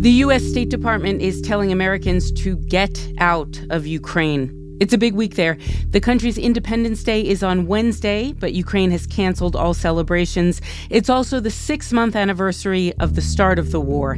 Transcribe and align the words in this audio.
The 0.00 0.12
U.S. 0.24 0.42
State 0.42 0.70
Department 0.70 1.20
is 1.20 1.42
telling 1.42 1.72
Americans 1.72 2.32
to 2.32 2.56
get 2.56 3.12
out 3.18 3.60
of 3.68 3.86
Ukraine. 3.86 4.78
It's 4.80 4.94
a 4.94 4.98
big 4.98 5.12
week 5.12 5.34
there. 5.34 5.58
The 5.90 6.00
country's 6.00 6.38
Independence 6.38 7.04
Day 7.04 7.20
is 7.20 7.42
on 7.42 7.66
Wednesday, 7.66 8.32
but 8.32 8.54
Ukraine 8.54 8.90
has 8.92 9.06
canceled 9.06 9.54
all 9.54 9.74
celebrations. 9.74 10.62
It's 10.88 11.10
also 11.10 11.38
the 11.38 11.50
six 11.50 11.92
month 11.92 12.16
anniversary 12.16 12.94
of 12.94 13.14
the 13.14 13.20
start 13.20 13.58
of 13.58 13.72
the 13.72 13.80
war. 13.80 14.16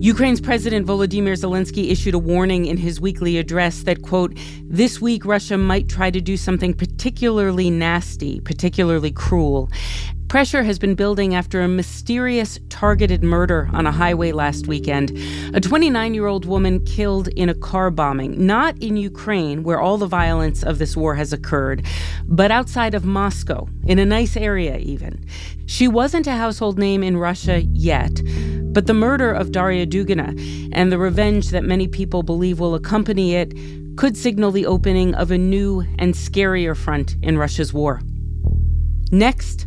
Ukraine's 0.00 0.40
President 0.40 0.84
Volodymyr 0.84 1.38
Zelensky 1.38 1.92
issued 1.92 2.14
a 2.14 2.18
warning 2.18 2.66
in 2.66 2.76
his 2.76 3.00
weekly 3.00 3.38
address 3.38 3.84
that, 3.84 4.02
quote, 4.02 4.36
this 4.64 5.00
week 5.00 5.24
Russia 5.24 5.56
might 5.56 5.88
try 5.88 6.10
to 6.10 6.20
do 6.20 6.36
something 6.36 6.74
particularly 6.74 7.70
nasty, 7.70 8.40
particularly 8.40 9.12
cruel. 9.12 9.70
Pressure 10.30 10.62
has 10.62 10.78
been 10.78 10.94
building 10.94 11.34
after 11.34 11.60
a 11.60 11.66
mysterious 11.66 12.56
targeted 12.68 13.24
murder 13.24 13.68
on 13.72 13.84
a 13.84 13.90
highway 13.90 14.30
last 14.30 14.68
weekend. 14.68 15.10
A 15.54 15.60
29 15.60 16.14
year 16.14 16.28
old 16.28 16.44
woman 16.44 16.84
killed 16.84 17.26
in 17.26 17.48
a 17.48 17.54
car 17.54 17.90
bombing, 17.90 18.46
not 18.46 18.80
in 18.80 18.96
Ukraine, 18.96 19.64
where 19.64 19.80
all 19.80 19.98
the 19.98 20.06
violence 20.06 20.62
of 20.62 20.78
this 20.78 20.96
war 20.96 21.16
has 21.16 21.32
occurred, 21.32 21.84
but 22.26 22.52
outside 22.52 22.94
of 22.94 23.04
Moscow, 23.04 23.68
in 23.86 23.98
a 23.98 24.06
nice 24.06 24.36
area 24.36 24.78
even. 24.78 25.26
She 25.66 25.88
wasn't 25.88 26.28
a 26.28 26.36
household 26.36 26.78
name 26.78 27.02
in 27.02 27.16
Russia 27.16 27.62
yet, 27.62 28.22
but 28.72 28.86
the 28.86 28.94
murder 28.94 29.32
of 29.32 29.50
Darya 29.50 29.84
Dugina 29.84 30.28
and 30.72 30.92
the 30.92 30.98
revenge 30.98 31.48
that 31.48 31.64
many 31.64 31.88
people 31.88 32.22
believe 32.22 32.60
will 32.60 32.76
accompany 32.76 33.34
it 33.34 33.52
could 33.96 34.16
signal 34.16 34.52
the 34.52 34.66
opening 34.66 35.12
of 35.16 35.32
a 35.32 35.38
new 35.38 35.80
and 35.98 36.14
scarier 36.14 36.76
front 36.76 37.16
in 37.20 37.36
Russia's 37.36 37.72
war. 37.72 38.00
Next, 39.10 39.66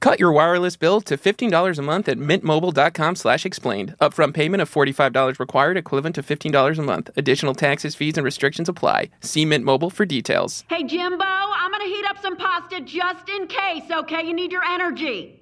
Cut 0.00 0.18
your 0.18 0.32
wireless 0.32 0.76
bill 0.76 1.02
to 1.02 1.18
$15 1.18 1.78
a 1.78 1.82
month 1.82 2.08
at 2.08 2.18
mintmobile.com 2.18 3.16
slash 3.16 3.44
explained. 3.44 3.94
Upfront 4.00 4.32
payment 4.32 4.62
of 4.62 4.70
$45 4.70 5.38
required, 5.38 5.76
equivalent 5.76 6.14
to 6.14 6.22
$15 6.22 6.78
a 6.78 6.82
month. 6.82 7.10
Additional 7.18 7.54
taxes, 7.54 7.94
fees, 7.94 8.16
and 8.16 8.24
restrictions 8.24 8.70
apply. 8.70 9.10
See 9.20 9.44
Mint 9.44 9.62
Mobile 9.62 9.90
for 9.90 10.06
details. 10.06 10.64
Hey, 10.70 10.84
Jimbo, 10.84 11.24
I'm 11.24 11.70
gonna 11.70 11.84
heat 11.84 12.06
up 12.08 12.16
some 12.22 12.36
pasta 12.36 12.80
just 12.80 13.28
in 13.28 13.46
case, 13.46 13.90
okay? 13.90 14.24
You 14.26 14.32
need 14.32 14.52
your 14.52 14.64
energy. 14.64 15.36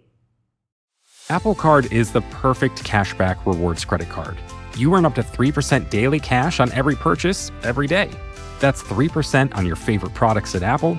Apple 1.31 1.55
Card 1.55 1.93
is 1.93 2.11
the 2.11 2.23
perfect 2.23 2.83
cashback 2.83 3.37
rewards 3.47 3.85
credit 3.85 4.09
card. 4.09 4.39
You 4.77 4.93
earn 4.95 5.05
up 5.05 5.15
to 5.17 5.23
3% 5.23 5.89
daily 5.89 6.19
cash 6.19 6.59
on 6.59 6.73
every 6.73 6.97
purchase 6.97 7.53
every 7.63 7.87
day. 7.87 8.11
That's 8.59 8.83
3% 8.83 9.55
on 9.57 9.67
your 9.67 9.77
favorite 9.77 10.15
products 10.15 10.57
at 10.57 10.65
Apple 10.65 10.99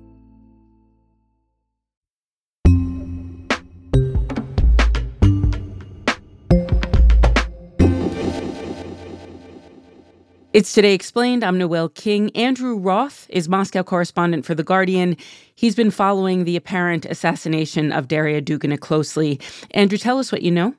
It's 10.53 10.73
Today 10.73 10.93
Explained. 10.93 11.45
I'm 11.45 11.57
Noel 11.57 11.87
King. 11.87 12.29
Andrew 12.35 12.75
Roth 12.75 13.25
is 13.29 13.47
Moscow 13.47 13.83
correspondent 13.83 14.45
for 14.45 14.53
The 14.53 14.65
Guardian. 14.65 15.15
He's 15.55 15.75
been 15.75 15.91
following 15.91 16.43
the 16.43 16.57
apparent 16.57 17.05
assassination 17.05 17.93
of 17.93 18.09
Darya 18.09 18.41
Dugina 18.41 18.77
closely. 18.77 19.39
Andrew, 19.71 19.97
tell 19.97 20.19
us 20.19 20.29
what 20.29 20.41
you 20.41 20.51
know. 20.51 20.75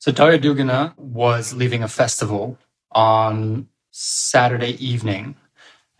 So, 0.00 0.10
Darya 0.10 0.40
Dugina 0.40 0.98
was 0.98 1.54
leaving 1.54 1.84
a 1.84 1.88
festival 1.88 2.58
on 2.90 3.68
Saturday 3.92 4.72
evening. 4.84 5.36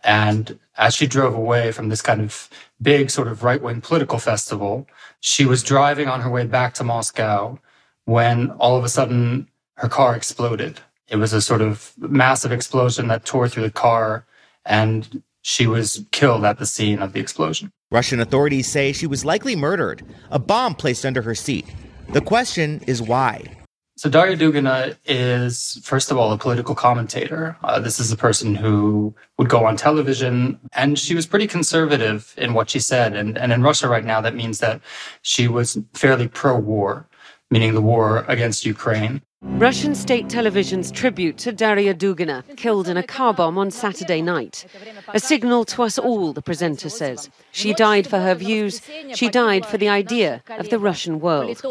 And 0.03 0.59
as 0.77 0.93
she 0.93 1.07
drove 1.07 1.33
away 1.33 1.71
from 1.71 1.87
this 1.87 2.01
kind 2.01 2.19
of 2.19 2.49
big, 2.81 3.09
sort 3.09 3.29
of 3.29 3.41
right 3.41 3.61
wing 3.61 3.79
political 3.79 4.19
festival, 4.19 4.85
she 5.21 5.45
was 5.45 5.63
driving 5.63 6.09
on 6.09 6.19
her 6.19 6.29
way 6.29 6.45
back 6.45 6.73
to 6.73 6.83
Moscow 6.83 7.57
when 8.03 8.51
all 8.51 8.75
of 8.75 8.83
a 8.83 8.89
sudden 8.89 9.47
her 9.75 9.87
car 9.87 10.13
exploded. 10.13 10.81
It 11.07 11.17
was 11.17 11.33
a 11.33 11.41
sort 11.41 11.61
of 11.61 11.93
massive 11.97 12.51
explosion 12.51 13.07
that 13.07 13.25
tore 13.25 13.49
through 13.49 13.63
the 13.63 13.71
car, 13.71 14.25
and 14.65 15.21
she 15.41 15.67
was 15.67 16.05
killed 16.11 16.45
at 16.45 16.59
the 16.59 16.65
scene 16.65 16.99
of 16.99 17.13
the 17.13 17.19
explosion. 17.19 17.71
Russian 17.91 18.19
authorities 18.19 18.67
say 18.67 18.91
she 18.91 19.07
was 19.07 19.25
likely 19.25 19.55
murdered, 19.55 20.03
a 20.31 20.39
bomb 20.39 20.75
placed 20.75 21.05
under 21.05 21.21
her 21.21 21.35
seat. 21.35 21.65
The 22.09 22.21
question 22.21 22.81
is 22.87 23.01
why? 23.01 23.57
So 23.95 24.09
Darya 24.09 24.35
Dugina 24.35 24.97
is, 25.05 25.79
first 25.83 26.09
of 26.09 26.17
all, 26.17 26.31
a 26.31 26.37
political 26.37 26.73
commentator. 26.73 27.55
Uh, 27.63 27.79
this 27.79 27.99
is 27.99 28.11
a 28.11 28.17
person 28.17 28.55
who 28.55 29.13
would 29.37 29.49
go 29.49 29.65
on 29.65 29.77
television, 29.77 30.59
and 30.73 30.97
she 30.97 31.13
was 31.13 31.27
pretty 31.27 31.45
conservative 31.45 32.33
in 32.37 32.55
what 32.55 32.71
she 32.71 32.79
said. 32.79 33.15
And, 33.15 33.37
and 33.37 33.53
in 33.53 33.61
Russia 33.61 33.87
right 33.87 34.03
now, 34.03 34.19
that 34.21 34.33
means 34.33 34.57
that 34.59 34.81
she 35.21 35.47
was 35.47 35.77
fairly 35.93 36.27
pro-war, 36.27 37.07
meaning 37.51 37.75
the 37.75 37.81
war 37.81 38.25
against 38.27 38.65
Ukraine. 38.65 39.21
Russian 39.43 39.93
state 39.93 40.29
television's 40.29 40.89
tribute 40.89 41.37
to 41.39 41.51
Darya 41.51 41.93
Dugina, 41.93 42.43
killed 42.55 42.87
in 42.87 42.95
a 42.95 43.03
car 43.03 43.33
bomb 43.33 43.57
on 43.57 43.71
Saturday 43.71 44.21
night. 44.21 44.65
A 45.09 45.19
signal 45.19 45.65
to 45.65 45.83
us 45.83 45.99
all, 45.99 46.31
the 46.31 46.41
presenter 46.41 46.87
says. 46.87 47.29
She 47.51 47.73
died 47.73 48.07
for 48.07 48.19
her 48.19 48.35
views. 48.35 48.81
She 49.13 49.27
died 49.27 49.65
for 49.65 49.77
the 49.77 49.89
idea 49.89 50.41
of 50.49 50.69
the 50.69 50.79
Russian 50.79 51.19
world. 51.19 51.61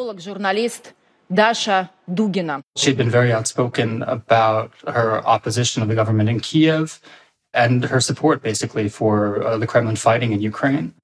Dasha 1.32 1.90
Dugina. 2.10 2.62
She'd 2.76 2.98
been 2.98 3.08
very 3.08 3.32
outspoken 3.32 4.02
about 4.02 4.72
her 4.86 5.26
opposition 5.26 5.82
of 5.82 5.88
the 5.88 5.94
government 5.94 6.28
in 6.28 6.40
Kiev 6.40 7.00
and 7.54 7.84
her 7.84 8.00
support 8.00 8.42
basically 8.42 8.88
for 8.88 9.42
uh, 9.42 9.58
the 9.58 9.66
Kremlin 9.66 9.96
fighting 9.96 10.32
in 10.32 10.40
Ukraine. 10.40 10.94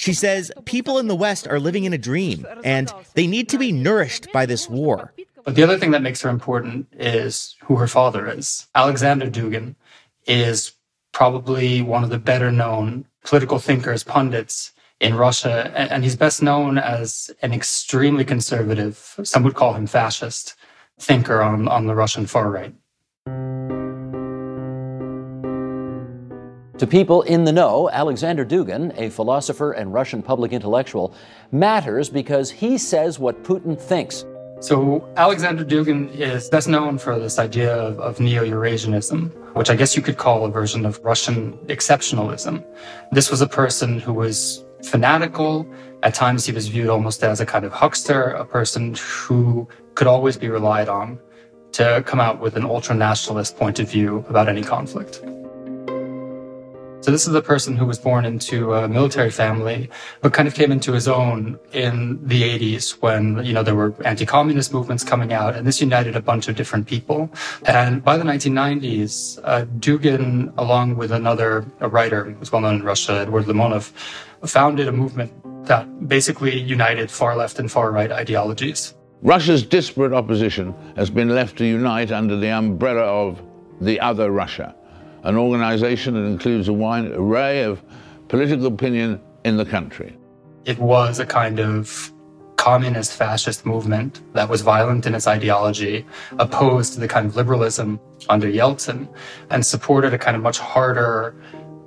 She 0.00 0.12
says 0.12 0.52
people 0.64 0.98
in 0.98 1.08
the 1.08 1.14
West 1.14 1.48
are 1.48 1.58
living 1.58 1.84
in 1.84 1.92
a 1.92 1.98
dream 1.98 2.46
and 2.64 2.92
they 3.14 3.26
need 3.26 3.48
to 3.48 3.58
be 3.58 3.72
nourished 3.72 4.30
by 4.32 4.46
this 4.46 4.68
war. 4.68 5.12
But 5.44 5.54
the 5.54 5.62
other 5.62 5.78
thing 5.78 5.90
that 5.92 6.02
makes 6.02 6.20
her 6.20 6.28
important 6.28 6.86
is 6.92 7.56
who 7.64 7.76
her 7.76 7.86
father 7.86 8.28
is. 8.28 8.66
Alexander 8.74 9.30
Dugin 9.30 9.74
is 10.26 10.72
probably 11.12 11.82
one 11.82 12.04
of 12.04 12.10
the 12.10 12.18
better 12.18 12.52
known 12.52 13.06
political 13.24 13.58
thinkers, 13.58 14.04
pundits 14.04 14.72
in 15.00 15.14
Russia, 15.14 15.72
and 15.74 16.04
he's 16.04 16.16
best 16.16 16.42
known 16.42 16.76
as 16.76 17.30
an 17.40 17.54
extremely 17.54 18.24
conservative, 18.24 19.18
some 19.22 19.42
would 19.42 19.54
call 19.54 19.72
him 19.72 19.86
fascist, 19.86 20.54
thinker 20.98 21.40
on, 21.40 21.68
on 21.68 21.86
the 21.86 21.94
Russian 21.94 22.26
far 22.26 22.50
right. 22.50 23.79
To 26.80 26.86
people 26.86 27.20
in 27.20 27.44
the 27.44 27.52
know, 27.52 27.90
Alexander 27.90 28.42
Dugin, 28.42 28.98
a 28.98 29.10
philosopher 29.10 29.72
and 29.72 29.92
Russian 29.92 30.22
public 30.22 30.50
intellectual, 30.50 31.12
matters 31.52 32.08
because 32.08 32.50
he 32.50 32.78
says 32.78 33.18
what 33.18 33.44
Putin 33.44 33.78
thinks. 33.78 34.24
So, 34.60 35.06
Alexander 35.18 35.62
Dugin 35.62 36.10
is 36.14 36.48
best 36.48 36.68
known 36.68 36.96
for 36.96 37.18
this 37.18 37.38
idea 37.38 37.70
of, 37.76 38.00
of 38.00 38.18
neo 38.18 38.46
Eurasianism, 38.46 39.30
which 39.54 39.68
I 39.68 39.76
guess 39.76 39.94
you 39.94 40.00
could 40.00 40.16
call 40.16 40.46
a 40.46 40.50
version 40.50 40.86
of 40.86 40.98
Russian 41.04 41.52
exceptionalism. 41.66 42.64
This 43.12 43.30
was 43.30 43.42
a 43.42 43.46
person 43.46 44.00
who 44.00 44.14
was 44.14 44.64
fanatical. 44.82 45.66
At 46.02 46.14
times, 46.14 46.46
he 46.46 46.52
was 46.52 46.68
viewed 46.68 46.88
almost 46.88 47.22
as 47.22 47.40
a 47.40 47.44
kind 47.44 47.66
of 47.66 47.72
huckster, 47.72 48.30
a 48.30 48.46
person 48.46 48.94
who 48.94 49.68
could 49.96 50.06
always 50.06 50.38
be 50.38 50.48
relied 50.48 50.88
on 50.88 51.20
to 51.72 52.02
come 52.06 52.20
out 52.20 52.40
with 52.40 52.56
an 52.56 52.64
ultra 52.64 52.94
nationalist 52.94 53.58
point 53.58 53.80
of 53.80 53.90
view 53.90 54.24
about 54.30 54.48
any 54.48 54.62
conflict. 54.62 55.22
So 57.02 57.10
this 57.10 57.26
is 57.26 57.34
a 57.34 57.40
person 57.40 57.76
who 57.76 57.86
was 57.86 57.98
born 57.98 58.26
into 58.26 58.74
a 58.74 58.86
military 58.86 59.30
family, 59.30 59.88
but 60.20 60.34
kind 60.34 60.46
of 60.46 60.52
came 60.52 60.70
into 60.70 60.92
his 60.92 61.08
own 61.08 61.58
in 61.72 62.18
the 62.26 62.42
80s 62.42 63.00
when, 63.00 63.42
you 63.42 63.54
know, 63.54 63.62
there 63.62 63.74
were 63.74 63.94
anti-communist 64.04 64.70
movements 64.74 65.02
coming 65.02 65.32
out 65.32 65.56
and 65.56 65.66
this 65.66 65.80
united 65.80 66.14
a 66.14 66.20
bunch 66.20 66.46
of 66.48 66.56
different 66.56 66.86
people. 66.86 67.30
And 67.64 68.04
by 68.04 68.18
the 68.18 68.24
1990s, 68.24 69.40
uh, 69.44 69.64
Dugin, 69.78 70.52
along 70.58 70.96
with 70.96 71.10
another 71.10 71.64
writer 71.80 72.24
who 72.24 72.38
was 72.38 72.52
well 72.52 72.60
known 72.60 72.76
in 72.76 72.82
Russia, 72.82 73.20
Eduard 73.20 73.46
Limonov, 73.46 73.92
founded 74.44 74.86
a 74.86 74.92
movement 74.92 75.32
that 75.66 76.06
basically 76.06 76.60
united 76.60 77.10
far 77.10 77.34
left 77.34 77.58
and 77.58 77.72
far 77.72 77.92
right 77.92 78.12
ideologies. 78.12 78.94
Russia's 79.22 79.62
disparate 79.62 80.12
opposition 80.12 80.74
has 80.96 81.08
been 81.08 81.30
left 81.30 81.56
to 81.58 81.64
unite 81.64 82.12
under 82.12 82.36
the 82.36 82.50
umbrella 82.50 83.02
of 83.02 83.40
the 83.80 83.98
Other 84.00 84.30
Russia, 84.30 84.74
an 85.24 85.36
organization 85.36 86.14
that 86.14 86.24
includes 86.28 86.68
a 86.68 86.72
wide 86.72 87.06
array 87.06 87.62
of 87.62 87.82
political 88.28 88.66
opinion 88.66 89.20
in 89.44 89.56
the 89.56 89.64
country. 89.64 90.16
It 90.64 90.78
was 90.78 91.18
a 91.18 91.26
kind 91.26 91.58
of 91.58 92.12
communist 92.56 93.12
fascist 93.14 93.64
movement 93.64 94.20
that 94.34 94.48
was 94.48 94.60
violent 94.60 95.06
in 95.06 95.14
its 95.14 95.26
ideology, 95.26 96.04
opposed 96.38 96.92
to 96.92 97.00
the 97.00 97.08
kind 97.08 97.26
of 97.26 97.34
liberalism 97.34 97.98
under 98.28 98.46
Yeltsin, 98.46 99.08
and 99.48 99.64
supported 99.64 100.12
a 100.12 100.18
kind 100.18 100.36
of 100.36 100.42
much 100.42 100.58
harder, 100.58 101.34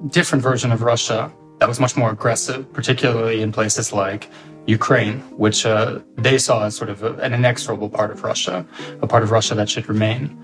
different 0.10 0.44
version 0.44 0.72
of 0.72 0.82
Russia 0.82 1.32
that 1.60 1.70
was 1.70 1.80
much 1.80 1.96
more 1.96 2.12
aggressive, 2.12 2.72
particularly 2.74 3.42
in 3.42 3.52
places 3.52 3.94
like 3.94 4.30
Ukraine, 4.66 5.20
which 5.38 5.66
uh, 5.66 6.00
they 6.18 6.38
saw 6.38 6.66
as 6.66 6.76
sort 6.76 6.90
of 6.90 7.04
a, 7.04 7.14
an 7.18 7.34
inexorable 7.34 7.90
part 7.90 8.12
of 8.12 8.24
Russia, 8.24 8.66
a 9.02 9.08
part 9.08 9.24
of 9.24 9.32
Russia 9.32 9.54
that 9.56 9.70
should 9.70 9.88
remain. 9.88 10.44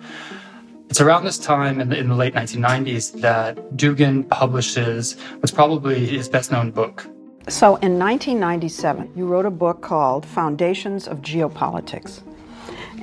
It's 0.90 1.02
around 1.02 1.24
this 1.24 1.38
time 1.38 1.80
in 1.80 1.90
the, 1.90 1.98
in 1.98 2.10
the 2.10 2.16
late 2.16 2.34
1990s 2.34 3.22
that 3.22 3.56
Dugin 3.76 4.28
publishes 4.28 5.20
what's 5.36 5.52
probably 5.52 6.06
his 6.06 6.28
best 6.28 6.52
known 6.52 6.72
book. 6.72 7.04
So 7.48 7.76
in 7.78 8.00
1997, 8.00 9.12
you 9.16 9.28
wrote 9.28 9.46
a 9.46 9.52
book 9.52 9.82
called 9.82 10.26
Foundations 10.26 11.08
of 11.08 11.22
Geopolitics. 11.22 12.22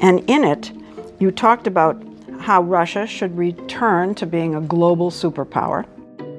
And 0.02 0.28
in 0.28 0.44
it, 0.44 0.72
you 1.20 1.30
talked 1.30 1.66
about 1.66 2.02
how 2.40 2.62
Russia 2.62 3.06
should 3.06 3.36
return 3.36 4.14
to 4.16 4.26
being 4.26 4.54
a 4.54 4.60
global 4.60 5.10
superpower 5.10 5.86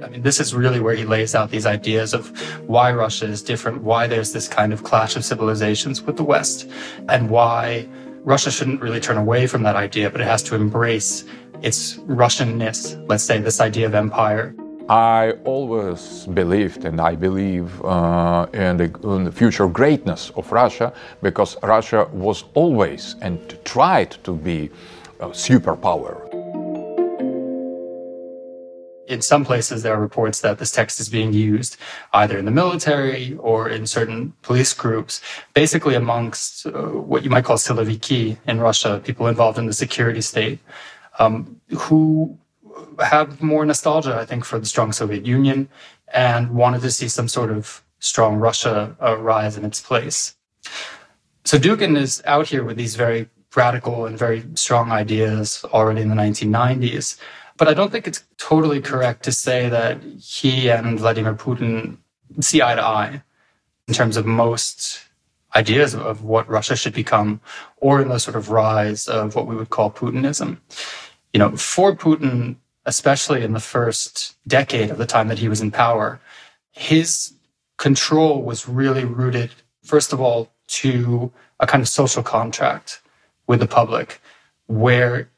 I 0.04 0.10
mean, 0.10 0.22
this 0.22 0.40
is 0.40 0.54
really 0.54 0.80
where 0.80 0.96
he 0.96 1.06
lays 1.06 1.34
out 1.34 1.50
these 1.50 1.66
ideas 1.66 2.14
of 2.14 2.30
why 2.68 2.94
Russia 2.94 3.26
is 3.26 3.42
different, 3.42 3.82
why 3.82 4.08
there's 4.08 4.32
this 4.32 4.48
kind 4.48 4.72
of 4.72 4.84
clash 4.84 5.16
of 5.16 5.26
civilizations 5.26 6.02
with 6.02 6.18
the 6.18 6.24
West, 6.24 6.70
and 7.10 7.30
why 7.30 7.88
Russia 8.28 8.52
shouldn't 8.52 8.82
really 8.82 9.00
turn 9.00 9.16
away 9.16 9.48
from 9.48 9.64
that 9.64 9.78
idea, 9.78 10.10
but 10.10 10.20
it 10.20 10.28
has 10.28 10.44
to 10.44 10.54
embrace 10.54 11.24
its 11.62 11.96
Russianness, 12.24 13.02
let's 13.08 13.24
say, 13.24 13.40
this 13.40 13.62
idea 13.62 13.86
of 13.86 13.96
empire. 13.96 14.54
I 14.90 15.32
always 15.46 16.26
believed, 16.34 16.84
and 16.84 17.00
I 17.00 17.16
believe 17.16 17.82
uh, 17.86 18.48
in, 18.52 18.76
the, 18.76 18.92
in, 19.04 19.24
the, 19.24 19.32
future 19.32 19.70
greatness 19.70 20.30
of 20.36 20.52
Russia, 20.52 20.92
because 21.22 21.56
Russia 21.64 22.10
was 22.12 22.44
always 22.54 23.16
and 23.22 23.40
tried 23.64 24.12
to 24.26 24.34
be 24.34 24.72
a 25.22 25.30
superpower 25.30 26.27
in 29.08 29.22
some 29.22 29.46
places, 29.46 29.84
there 29.84 29.94
are 29.94 30.02
reports 30.02 30.42
that 30.42 30.60
this 30.60 30.72
text 30.72 31.00
is 31.00 31.10
being 31.10 31.34
used 31.34 31.78
either 32.14 32.38
in 32.38 32.46
the 32.46 32.52
military 32.52 33.36
or 33.38 33.70
in 33.70 33.88
certain 33.88 34.34
police 34.42 34.74
groups, 34.74 35.22
basically 35.54 35.96
amongst 35.96 36.68
uh, 36.68 36.72
what 36.72 37.24
you 37.24 37.30
might 37.30 37.46
call 37.46 37.58
siloviki 37.58 38.38
in 38.48 38.60
Russia, 38.60 39.02
people 39.04 39.28
involved 39.28 39.58
in 39.58 39.66
the 39.66 39.74
security 39.74 40.22
state, 40.22 40.60
um, 41.20 41.60
who 41.80 42.38
have 43.00 43.42
more 43.42 43.66
nostalgia, 43.66 44.16
I 44.16 44.26
think, 44.26 44.46
for 44.46 44.60
the 44.60 44.66
strong 44.66 44.92
Soviet 44.92 45.26
Union 45.26 45.70
and 46.14 46.52
wanted 46.52 46.82
to 46.82 46.92
see 46.92 47.08
some 47.08 47.28
sort 47.28 47.52
of 47.52 47.84
strong 48.00 48.36
Russia 48.36 48.96
uh, 49.02 49.18
rise 49.18 49.58
in 49.58 49.66
its 49.66 49.82
place. 49.82 50.36
So 51.46 51.58
Dugin 51.58 51.98
is 51.98 52.22
out 52.26 52.48
here 52.48 52.64
with 52.64 52.78
these 52.78 52.96
very 52.96 53.30
radical 53.56 54.06
and 54.06 54.18
very 54.18 54.44
strong 54.56 54.92
ideas 54.92 55.64
already 55.74 56.02
in 56.02 56.10
the 56.10 56.16
1990s. 56.16 57.18
But 57.58 57.68
I 57.68 57.74
don't 57.74 57.92
think 57.92 58.08
it's 58.08 58.24
totally 58.38 58.82
correct 58.82 59.24
to 59.24 59.32
say 59.32 59.68
that 59.70 60.02
he 60.04 60.70
and 60.70 61.00
Vladimir 61.00 61.34
Putin 61.34 61.98
see 62.40 62.62
eye 62.62 62.76
to 62.76 62.84
eye 62.84 63.24
in 63.88 63.94
terms 63.94 64.18
of 64.18 64.26
most 64.26 65.00
ideas 65.56 65.96
of 65.96 66.24
what 66.24 66.48
Russia 66.48 66.76
should 66.76 66.94
become 66.94 67.42
or 67.78 68.02
in 68.02 68.10
the 68.10 68.20
sort 68.20 68.36
of 68.36 68.52
rise 68.52 69.08
of 69.08 69.36
what 69.36 69.48
we 69.48 69.56
would 69.56 69.72
call 69.72 69.90
Putinism. 69.90 70.60
You 71.34 71.40
know, 71.40 71.56
for 71.56 71.96
Putin, 71.96 72.58
especially 72.86 73.44
in 73.44 73.54
the 73.54 73.60
first 73.60 74.36
decade 74.48 74.92
of 74.92 74.98
the 74.98 75.06
time 75.06 75.28
that 75.30 75.40
he 75.40 75.50
was 75.50 75.62
in 75.62 75.72
power, 75.72 76.20
his 76.72 77.34
control 77.78 78.44
was 78.44 78.68
really 78.68 79.04
rooted, 79.06 79.52
first 79.84 80.14
of 80.14 80.22
all, 80.22 80.50
to 80.68 81.32
a 81.60 81.66
kind 81.66 81.82
of 81.82 81.88
social 81.88 82.22
contract 82.22 83.02
with 83.48 83.60
the 83.60 83.68
public 83.68 84.22
where 84.68 85.30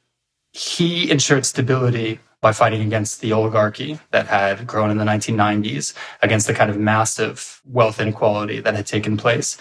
he 0.59 1.09
ensured 1.09 1.45
stability 1.45 2.19
by 2.41 2.51
fighting 2.51 2.81
against 2.81 3.21
the 3.21 3.31
oligarchy 3.31 3.97
that 4.11 4.27
had 4.27 4.67
grown 4.67 4.91
in 4.91 4.97
the 4.97 5.05
1990s, 5.05 5.93
against 6.21 6.47
the 6.47 6.53
kind 6.53 6.69
of 6.69 6.77
massive 6.77 7.61
wealth 7.63 7.97
inequality 7.99 8.59
that 8.59 8.75
had 8.75 8.85
taken 8.85 9.15
place. 9.15 9.57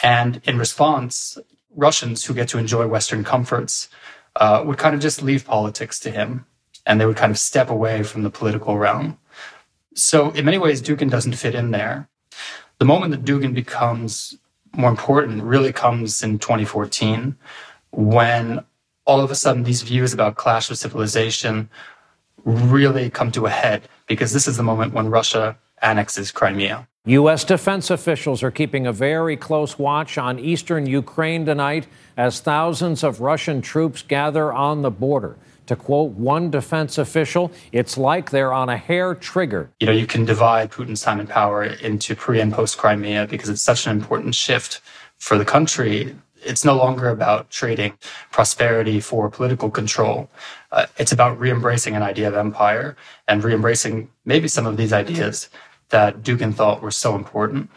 And 0.00 0.40
in 0.44 0.56
response, 0.56 1.38
Russians 1.74 2.24
who 2.24 2.34
get 2.34 2.48
to 2.50 2.58
enjoy 2.58 2.86
Western 2.86 3.24
comforts 3.24 3.88
uh, 4.36 4.62
would 4.64 4.78
kind 4.78 4.94
of 4.94 5.00
just 5.00 5.22
leave 5.22 5.44
politics 5.44 5.98
to 6.00 6.10
him 6.12 6.46
and 6.86 7.00
they 7.00 7.06
would 7.06 7.16
kind 7.16 7.32
of 7.32 7.38
step 7.38 7.68
away 7.68 8.04
from 8.04 8.22
the 8.22 8.30
political 8.30 8.78
realm. 8.78 9.18
So, 9.94 10.30
in 10.30 10.44
many 10.44 10.58
ways, 10.58 10.80
Dugin 10.80 11.10
doesn't 11.10 11.32
fit 11.32 11.56
in 11.56 11.72
there. 11.72 12.08
The 12.78 12.84
moment 12.84 13.10
that 13.10 13.24
Dugin 13.24 13.54
becomes 13.54 14.38
more 14.72 14.90
important 14.90 15.42
really 15.42 15.72
comes 15.72 16.22
in 16.22 16.38
2014 16.38 17.36
when 17.90 18.64
all 19.08 19.20
of 19.20 19.30
a 19.30 19.34
sudden 19.34 19.64
these 19.64 19.82
views 19.82 20.12
about 20.12 20.36
clash 20.36 20.70
of 20.70 20.76
civilization 20.76 21.68
really 22.44 23.08
come 23.08 23.32
to 23.32 23.46
a 23.46 23.50
head 23.50 23.88
because 24.06 24.32
this 24.32 24.46
is 24.46 24.58
the 24.58 24.62
moment 24.62 24.92
when 24.92 25.08
Russia 25.08 25.56
annexes 25.80 26.30
Crimea. 26.30 26.86
U.S. 27.06 27.42
defense 27.42 27.90
officials 27.90 28.42
are 28.42 28.50
keeping 28.50 28.86
a 28.86 28.92
very 28.92 29.34
close 29.34 29.78
watch 29.78 30.18
on 30.18 30.38
eastern 30.38 30.84
Ukraine 30.84 31.46
tonight 31.46 31.86
as 32.18 32.40
thousands 32.40 33.02
of 33.02 33.22
Russian 33.22 33.62
troops 33.62 34.02
gather 34.02 34.52
on 34.52 34.82
the 34.82 34.90
border. 34.90 35.36
To 35.68 35.76
quote 35.76 36.12
one 36.12 36.50
defense 36.50 36.98
official, 36.98 37.50
it's 37.72 37.96
like 37.96 38.30
they're 38.30 38.52
on 38.52 38.68
a 38.68 38.76
hair 38.76 39.14
trigger. 39.14 39.70
You 39.80 39.86
know, 39.86 39.92
you 39.92 40.06
can 40.06 40.26
divide 40.26 40.70
Putin's 40.70 41.00
time 41.00 41.20
in 41.20 41.26
power 41.26 41.64
into 41.64 42.14
pre 42.14 42.40
and 42.40 42.52
post 42.52 42.76
Crimea 42.76 43.26
because 43.26 43.48
it's 43.48 43.62
such 43.62 43.86
an 43.86 43.92
important 43.96 44.34
shift 44.34 44.80
for 45.18 45.36
the 45.36 45.44
country 45.44 46.14
it's 46.48 46.64
no 46.64 46.74
longer 46.74 47.08
about 47.08 47.50
trading 47.50 47.92
prosperity 48.32 49.00
for 49.00 49.28
political 49.30 49.70
control. 49.70 50.30
Uh, 50.72 50.86
it's 50.96 51.12
about 51.12 51.38
re-embracing 51.38 51.94
an 51.94 52.02
idea 52.02 52.28
of 52.28 52.34
empire 52.34 52.96
and 53.28 53.44
re-embracing 53.44 54.10
maybe 54.24 54.48
some 54.48 54.66
of 54.66 54.76
these 54.76 54.92
ideas 54.92 55.48
that 55.90 56.22
Dugin 56.22 56.54
thought 56.54 56.82
were 56.82 56.90
so 56.90 57.14
important. 57.14 57.70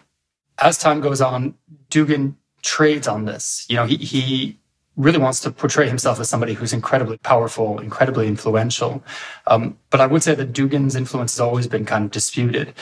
As 0.58 0.78
time 0.78 1.02
goes 1.02 1.22
on, 1.22 1.56
Dugin 1.90 2.36
trades 2.62 3.08
on 3.08 3.26
this. 3.26 3.66
You 3.70 3.76
know, 3.76 3.86
he, 3.86 3.98
he 3.98 4.60
really 4.98 5.18
wants 5.18 5.40
to 5.42 5.52
portray 5.52 5.88
himself 5.88 6.20
as 6.20 6.30
somebody 6.30 6.54
who's 6.54 6.74
incredibly 6.74 7.18
powerful, 7.18 7.80
incredibly 7.80 8.28
influential. 8.28 9.04
Um, 9.48 9.78
but 9.90 10.02
I 10.02 10.08
would 10.08 10.22
say 10.22 10.36
that 10.36 10.54
Dugin's 10.54 10.96
influence 10.96 11.34
has 11.34 11.40
always 11.40 11.68
been 11.68 11.86
kind 11.86 12.06
of 12.06 12.12
disputed. 12.12 12.74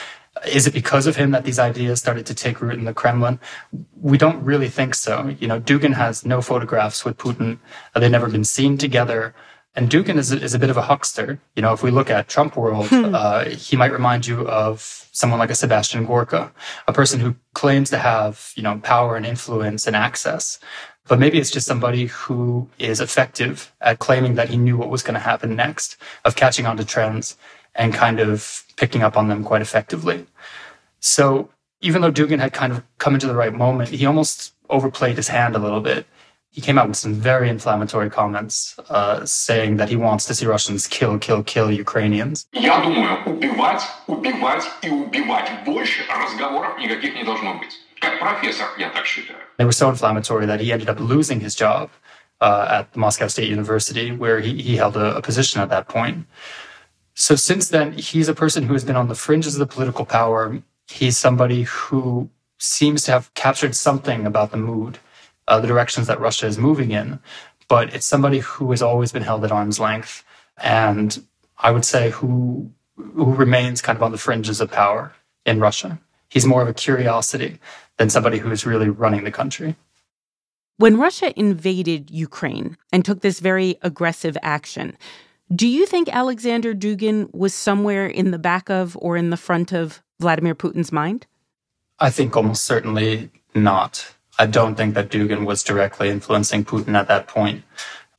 Is 0.48 0.66
it 0.66 0.74
because 0.74 1.06
of 1.06 1.16
him 1.16 1.32
that 1.32 1.44
these 1.44 1.60
ideas 1.60 2.00
started 2.00 2.26
to 2.26 2.34
take 2.34 2.62
root 2.62 2.76
in 2.76 2.86
the 2.86 2.94
Kremlin? 2.94 3.40
We 4.02 4.18
don't 4.18 4.44
really 4.44 4.70
think 4.70 4.96
so. 4.96 5.36
You 5.40 5.48
know, 5.48 5.60
Dugin 5.60 5.94
has 5.94 6.26
no 6.26 6.42
photographs 6.42 7.06
with 7.06 7.18
Putin. 7.18 7.60
They've 7.96 8.10
never 8.10 8.30
been 8.30 8.46
seen 8.46 8.78
together. 8.78 9.36
And 9.76 9.90
Dugin 9.90 10.18
is, 10.18 10.32
is 10.32 10.54
a 10.54 10.60
bit 10.60 10.70
of 10.70 10.78
a 10.78 10.82
huckster. 10.82 11.40
You 11.56 11.62
know, 11.62 11.74
if 11.74 11.84
we 11.84 11.92
look 11.92 12.10
at 12.10 12.28
Trump 12.28 12.58
world, 12.58 12.88
hmm. 12.88 13.14
uh, 13.14 13.46
he 13.46 13.76
might 13.76 13.92
remind 13.92 14.26
you 14.26 14.48
of 14.48 15.08
someone 15.12 15.40
like 15.40 15.50
a 15.52 15.56
Sebastian 15.56 16.06
Gorka, 16.06 16.52
a 16.88 16.94
person 16.94 17.20
who 17.20 17.36
claims 17.54 17.90
to 17.90 17.98
have, 17.98 18.52
you 18.56 18.64
know, 18.64 18.80
power 18.80 19.16
and 19.16 19.26
influence 19.26 19.86
and 19.86 19.96
access. 19.96 20.60
But 21.10 21.20
maybe 21.20 21.40
it's 21.40 21.50
just 21.50 21.66
somebody 21.66 22.06
who 22.06 22.70
is 22.78 23.02
effective 23.02 23.74
at 23.82 23.98
claiming 23.98 24.36
that 24.36 24.50
he 24.50 24.58
knew 24.58 24.78
what 24.78 24.90
was 24.90 25.02
going 25.02 25.16
to 25.16 25.20
happen 25.20 25.56
next, 25.56 25.98
of 26.24 26.36
catching 26.36 26.68
on 26.68 26.78
to 26.78 26.86
trends 26.86 27.36
and 27.74 27.94
kind 27.94 28.20
of 28.20 28.64
picking 28.78 29.02
up 29.02 29.18
on 29.18 29.28
them 29.28 29.44
quite 29.44 29.64
effectively. 29.64 30.28
So 31.00 31.50
even 31.82 32.04
though 32.04 32.12
Dugin 32.12 32.40
had 32.40 32.54
kind 32.54 32.72
of 32.74 32.84
come 33.00 33.16
into 33.16 33.26
the 33.26 33.36
right 33.36 33.54
moment, 33.54 33.90
he 33.90 34.06
almost 34.06 34.54
overplayed 34.70 35.18
his 35.18 35.30
hand 35.30 35.56
a 35.56 35.60
little 35.60 35.82
bit. 35.82 36.06
He 36.52 36.62
came 36.62 36.78
out 36.78 36.88
with 36.88 36.98
some 36.98 37.14
very 37.14 37.50
inflammatory 37.50 38.10
comments, 38.10 38.78
uh, 38.90 39.26
saying 39.26 39.78
that 39.78 39.90
he 39.90 39.96
wants 39.96 40.26
to 40.26 40.36
see 40.36 40.46
Russians 40.46 40.88
kill, 40.88 41.18
kill, 41.18 41.44
kill 41.44 41.72
Ukrainians. 41.72 42.48
Убивать, 42.54 43.84
убивать 44.08 44.66
и 44.84 44.90
убивать. 44.90 45.50
Больше 45.66 46.02
разговоров 46.10 46.78
никаких 46.80 47.16
не 47.16 47.24
должно 47.24 47.56
быть. 47.56 47.74
They 49.58 49.66
were 49.66 49.72
so 49.72 49.90
inflammatory 49.90 50.46
that 50.46 50.60
he 50.60 50.72
ended 50.72 50.90
up 50.90 51.00
losing 51.00 51.40
his 51.40 51.56
job 51.56 51.90
uh, 52.42 52.68
at 52.70 52.94
the 52.94 53.00
Moscow 53.00 53.28
State 53.28 53.50
University, 53.50 54.12
where 54.12 54.40
he, 54.40 54.62
he 54.62 54.76
held 54.78 54.96
a, 54.96 55.18
a 55.18 55.22
position 55.22 55.62
at 55.62 55.70
that 55.70 55.88
point. 55.88 56.26
So 57.14 57.36
since 57.36 57.70
then, 57.70 57.94
he's 57.94 58.30
a 58.30 58.34
person 58.34 58.64
who 58.64 58.74
has 58.74 58.86
been 58.86 58.96
on 58.96 59.10
the 59.10 59.16
fringes 59.16 59.56
of 59.56 59.60
the 59.60 59.74
political 59.74 60.06
power. 60.06 60.62
He's 60.88 61.18
somebody 61.18 61.64
who 61.64 62.30
seems 62.58 63.04
to 63.04 63.12
have 63.12 63.34
captured 63.34 63.76
something 63.76 64.26
about 64.26 64.52
the 64.52 64.58
mood, 64.58 65.00
uh, 65.48 65.60
the 65.60 65.68
directions 65.68 66.08
that 66.08 66.20
Russia 66.20 66.48
is 66.48 66.58
moving 66.58 66.92
in. 66.92 67.20
But 67.68 67.94
it's 67.94 68.06
somebody 68.06 68.40
who 68.40 68.72
has 68.72 68.82
always 68.82 69.12
been 69.12 69.24
held 69.24 69.44
at 69.44 69.52
arm's 69.52 69.80
length, 69.80 70.24
and 70.58 71.22
I 71.58 71.72
would 71.72 71.86
say 71.86 72.10
who 72.10 72.72
who 72.96 73.34
remains 73.34 73.82
kind 73.82 73.96
of 73.96 74.04
on 74.04 74.12
the 74.12 74.18
fringes 74.18 74.60
of 74.60 74.72
power 74.72 75.14
in 75.46 75.60
Russia. 75.60 76.00
He's 76.30 76.46
more 76.46 76.62
of 76.62 76.68
a 76.68 76.74
curiosity 76.74 77.60
than 77.98 78.10
somebody 78.10 78.38
who 78.38 78.52
is 78.52 78.66
really 78.66 78.90
running 78.90 79.24
the 79.24 79.32
country. 79.32 79.76
When 80.78 80.98
Russia 80.98 81.38
invaded 81.38 82.10
Ukraine 82.10 82.78
and 82.94 83.04
took 83.04 83.22
this 83.22 83.40
very 83.42 83.78
aggressive 83.82 84.38
action, 84.42 84.98
do 85.54 85.68
you 85.68 85.86
think 85.86 86.08
Alexander 86.08 86.74
Dugin 86.74 87.34
was 87.34 87.54
somewhere 87.54 88.08
in 88.08 88.32
the 88.32 88.40
back 88.40 88.70
of 88.70 88.98
or 89.02 89.18
in 89.18 89.30
the 89.30 89.38
front 89.38 89.74
of 89.74 90.02
Vladimir 90.20 90.56
Putin's 90.56 90.92
mind? 90.92 91.26
I 92.00 92.10
think 92.12 92.38
almost 92.38 92.64
certainly 92.64 93.30
not. 93.54 94.16
I 94.38 94.46
don't 94.46 94.76
think 94.76 94.94
that 94.94 95.10
Dugin 95.10 95.46
was 95.46 95.64
directly 95.64 96.10
influencing 96.10 96.64
Putin 96.64 96.96
at 96.96 97.10
that 97.10 97.28
point. 97.28 97.64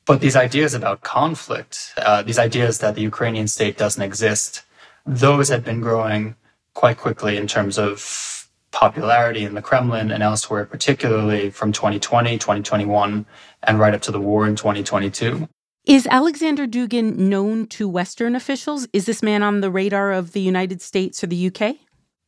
But 0.05 0.21
these 0.21 0.37
ideas 0.37 0.75
about 0.75 1.03
conflict, 1.03 1.95
uh, 1.97 2.23
these 2.23 2.39
ideas 2.39 2.81
that 2.81 2.95
the 2.95 3.03
Ukrainian 3.03 3.49
state 3.49 3.79
doesn't 3.79 4.03
exist, 4.03 4.65
those 5.07 5.49
had 5.49 5.65
been 5.65 5.81
growing 5.81 6.35
quite 6.75 6.99
quickly 6.99 7.37
in 7.37 7.47
terms 7.47 7.79
of 7.79 8.49
popularity 8.71 9.45
in 9.45 9.55
the 9.55 9.63
Kremlin 9.63 10.11
and 10.11 10.23
elsewhere, 10.23 10.65
particularly 10.65 11.51
from 11.51 11.73
2020, 11.73 12.39
2021, 12.39 13.27
and 13.63 13.79
right 13.79 13.95
up 13.95 14.03
to 14.03 14.13
the 14.13 14.21
war 14.21 14.47
in 14.47 14.57
2022. 14.57 15.49
Is 15.87 16.07
Alexander 16.07 16.67
Dugin 16.67 17.17
known 17.17 17.67
to 17.69 17.89
Western 17.89 18.37
officials? 18.37 18.87
Is 18.93 19.07
this 19.07 19.23
man 19.23 19.43
on 19.43 19.61
the 19.61 19.71
radar 19.71 20.13
of 20.13 20.33
the 20.33 20.41
United 20.41 20.83
States 20.83 21.25
or 21.25 21.27
the 21.27 21.51
UK? 21.51 21.77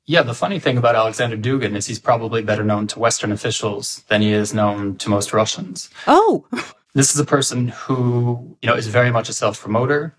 Yeah, 0.05 0.23
the 0.23 0.35
funny 0.35 0.59
thing 0.59 0.79
about 0.79 0.97
Alexander 0.97 1.37
Dugin 1.37 1.77
is 1.77 1.87
he's 1.87 2.01
probably 2.01 2.43
better 2.43 2.65
known 2.65 2.89
to 2.89 2.99
Western 2.99 3.31
officials 3.31 4.03
than 4.09 4.21
he 4.21 4.33
is 4.33 4.53
known 4.53 4.97
to 4.97 5.11
most 5.11 5.33
Russians. 5.33 5.91
Oh. 6.09 6.45
this 6.95 7.15
is 7.15 7.21
a 7.21 7.25
person 7.25 7.69
who, 7.69 8.57
you 8.61 8.69
know, 8.69 8.75
is 8.75 8.89
very 8.89 9.13
much 9.13 9.29
a 9.29 9.33
self-promoter. 9.33 10.15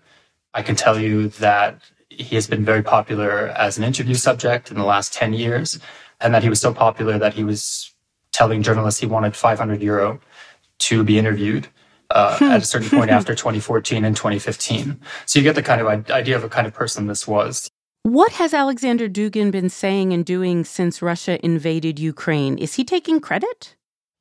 I 0.54 0.62
can 0.62 0.76
tell 0.76 0.98
you 0.98 1.28
that 1.28 1.82
he 2.18 2.34
has 2.34 2.46
been 2.46 2.64
very 2.64 2.82
popular 2.82 3.48
as 3.48 3.78
an 3.78 3.84
interview 3.84 4.14
subject 4.14 4.70
in 4.70 4.76
the 4.76 4.84
last 4.84 5.12
10 5.12 5.32
years, 5.32 5.78
and 6.20 6.34
that 6.34 6.42
he 6.42 6.48
was 6.48 6.60
so 6.60 6.72
popular 6.72 7.18
that 7.18 7.34
he 7.34 7.44
was 7.44 7.92
telling 8.32 8.62
journalists 8.62 9.00
he 9.00 9.06
wanted 9.06 9.36
500 9.36 9.82
euro 9.82 10.20
to 10.78 11.04
be 11.04 11.18
interviewed. 11.18 11.68
Uh, 12.10 12.36
at 12.42 12.62
a 12.62 12.64
certain 12.64 12.90
point 12.90 13.10
after 13.18 13.34
2014 13.34 14.04
and 14.04 14.14
2015. 14.14 15.00
So 15.24 15.38
you 15.38 15.42
get 15.42 15.54
the 15.54 15.62
kind 15.62 15.80
of 15.80 16.10
idea 16.10 16.36
of 16.36 16.44
a 16.44 16.48
kind 16.48 16.66
of 16.66 16.74
person 16.74 17.06
this 17.06 17.26
was. 17.26 17.68
What 18.02 18.32
has 18.32 18.52
Alexander 18.52 19.08
Dugin 19.08 19.50
been 19.50 19.70
saying 19.70 20.12
and 20.12 20.24
doing 20.24 20.64
since 20.64 21.00
Russia 21.00 21.44
invaded 21.44 21.98
Ukraine? 21.98 22.58
Is 22.58 22.74
he 22.74 22.84
taking 22.84 23.18
credit? 23.18 23.74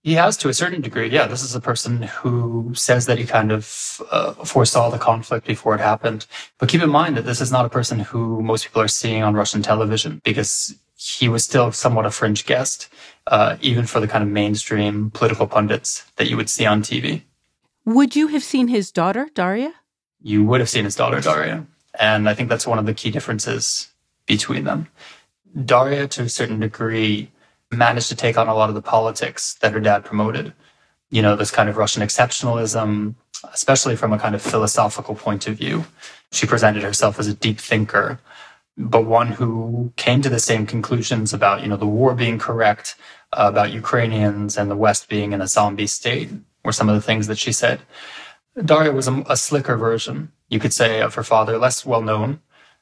He 0.04 0.16
has 0.16 0.36
to 0.38 0.50
a 0.50 0.54
certain 0.54 0.82
degree. 0.82 1.10
Yeah, 1.10 1.28
this 1.28 1.42
is 1.44 1.56
a 1.56 1.62
person 1.62 2.02
who 2.02 2.74
says 2.76 3.06
that 3.06 3.18
he 3.18 3.26
kind 3.26 3.54
of 3.54 4.02
uh, 4.12 4.34
foresaw 4.34 4.90
the 4.90 4.98
conflict 4.98 5.48
before 5.48 5.76
it 5.76 5.80
happened. 5.80 6.26
But 6.60 6.68
keep 6.68 6.82
in 6.82 6.90
mind 6.90 7.16
that 7.16 7.26
this 7.26 7.40
is 7.40 7.54
not 7.54 7.66
a 7.66 7.70
person 7.70 8.00
who 8.00 8.44
most 8.44 8.66
people 8.66 8.82
are 8.82 8.90
seeing 8.90 9.24
on 9.24 9.34
Russian 9.34 9.62
television 9.62 10.22
because 10.26 10.76
he 10.98 11.30
was 11.30 11.46
still 11.46 11.72
somewhat 11.72 12.06
a 12.06 12.12
fringe 12.12 12.46
guest, 12.46 12.90
uh, 13.28 13.56
even 13.62 13.86
for 13.86 14.02
the 14.02 14.08
kind 14.08 14.24
of 14.24 14.30
mainstream 14.30 15.10
political 15.12 15.48
pundits 15.48 16.06
that 16.18 16.30
you 16.30 16.36
would 16.36 16.50
see 16.50 16.66
on 16.66 16.82
TV. 16.82 17.22
Would 17.86 18.14
you 18.14 18.28
have 18.28 18.44
seen 18.44 18.68
his 18.68 18.92
daughter, 18.92 19.30
Darya? 19.34 19.74
You 20.22 20.44
would 20.44 20.60
have 20.60 20.70
seen 20.70 20.84
his 20.84 20.96
daughter, 20.96 21.22
Darya. 21.22 21.66
And 21.98 22.28
I 22.28 22.34
think 22.34 22.50
that's 22.50 22.68
one 22.68 22.80
of 22.80 22.86
the 22.86 22.94
key 22.94 23.10
differences 23.10 23.90
between 24.26 24.66
them. 24.66 24.88
Darya, 25.66 26.08
to 26.10 26.24
a 26.24 26.30
certain 26.30 26.60
degree, 26.60 27.32
managed 27.78 28.10
to 28.10 28.16
take 28.16 28.38
on 28.38 28.48
a 28.48 28.56
lot 28.56 28.70
of 28.70 28.76
the 28.76 28.82
politics 28.82 29.56
that 29.56 29.74
her 29.74 29.80
dad 29.80 30.06
promoted. 30.06 30.54
You 31.10 31.22
know, 31.22 31.36
this 31.36 31.52
kind 31.52 31.70
of 31.70 31.78
Russian 31.78 32.02
exceptionalism, 32.02 33.16
especially 33.54 33.96
from 33.96 34.14
a 34.14 34.20
kind 34.20 34.36
of 34.36 34.42
philosophical 34.42 35.16
point 35.16 35.48
of 35.48 35.58
view. 35.58 35.86
She 36.32 36.48
presented 36.48 36.84
herself 36.84 37.20
as 37.20 37.28
a 37.28 37.34
deep 37.34 37.60
thinker, 37.60 38.20
but 38.78 39.06
one 39.06 39.28
who 39.28 39.94
came 39.96 40.22
to 40.24 40.30
the 40.30 40.40
same 40.40 40.66
conclusions 40.66 41.34
about, 41.34 41.62
you 41.62 41.68
know, 41.68 41.78
the 41.78 41.86
war 41.86 42.16
being 42.16 42.40
correct, 42.40 42.96
uh, 43.34 43.46
about 43.48 43.72
Ukrainians 43.72 44.58
and 44.58 44.72
the 44.72 44.76
West 44.76 45.08
being 45.08 45.34
in 45.34 45.42
a 45.42 45.48
zombie 45.48 45.88
state, 45.88 46.30
were 46.66 46.72
some 46.72 46.90
of 46.90 46.96
the 46.96 47.02
things 47.02 47.28
that 47.28 47.38
she 47.38 47.52
said. 47.52 47.82
Darya 48.66 48.92
was 48.92 49.08
a, 49.08 49.24
a 49.28 49.38
slicker 49.38 49.78
version 49.78 50.32
you 50.54 50.60
could 50.60 50.72
say, 50.72 51.02
of 51.02 51.16
her 51.16 51.24
father, 51.24 51.58
less 51.58 51.84
well 51.84 52.04
known, 52.04 52.40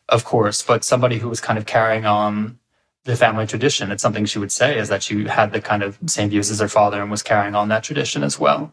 of 0.10 0.26
course, 0.26 0.62
but 0.62 0.84
somebody 0.84 1.20
who 1.20 1.30
was 1.30 1.40
kind 1.40 1.58
of 1.58 1.66
carrying 1.66 2.06
on 2.06 2.60
the 3.04 3.16
family 3.16 3.48
tradition. 3.48 3.92
It's 3.92 4.04
something 4.04 4.26
she 4.26 4.40
would 4.40 4.52
say 4.52 4.78
is 4.78 4.90
that 4.90 5.04
she 5.04 5.26
had 5.26 5.52
the 5.52 5.62
kind 5.62 5.84
of 5.84 5.98
same 6.06 6.30
views 6.30 6.52
as 6.52 6.60
her 6.60 6.68
father 6.68 7.02
and 7.02 7.10
was 7.10 7.24
carrying 7.24 7.56
on 7.56 7.70
that 7.70 7.84
tradition 7.84 8.24
as 8.24 8.40
well. 8.40 8.72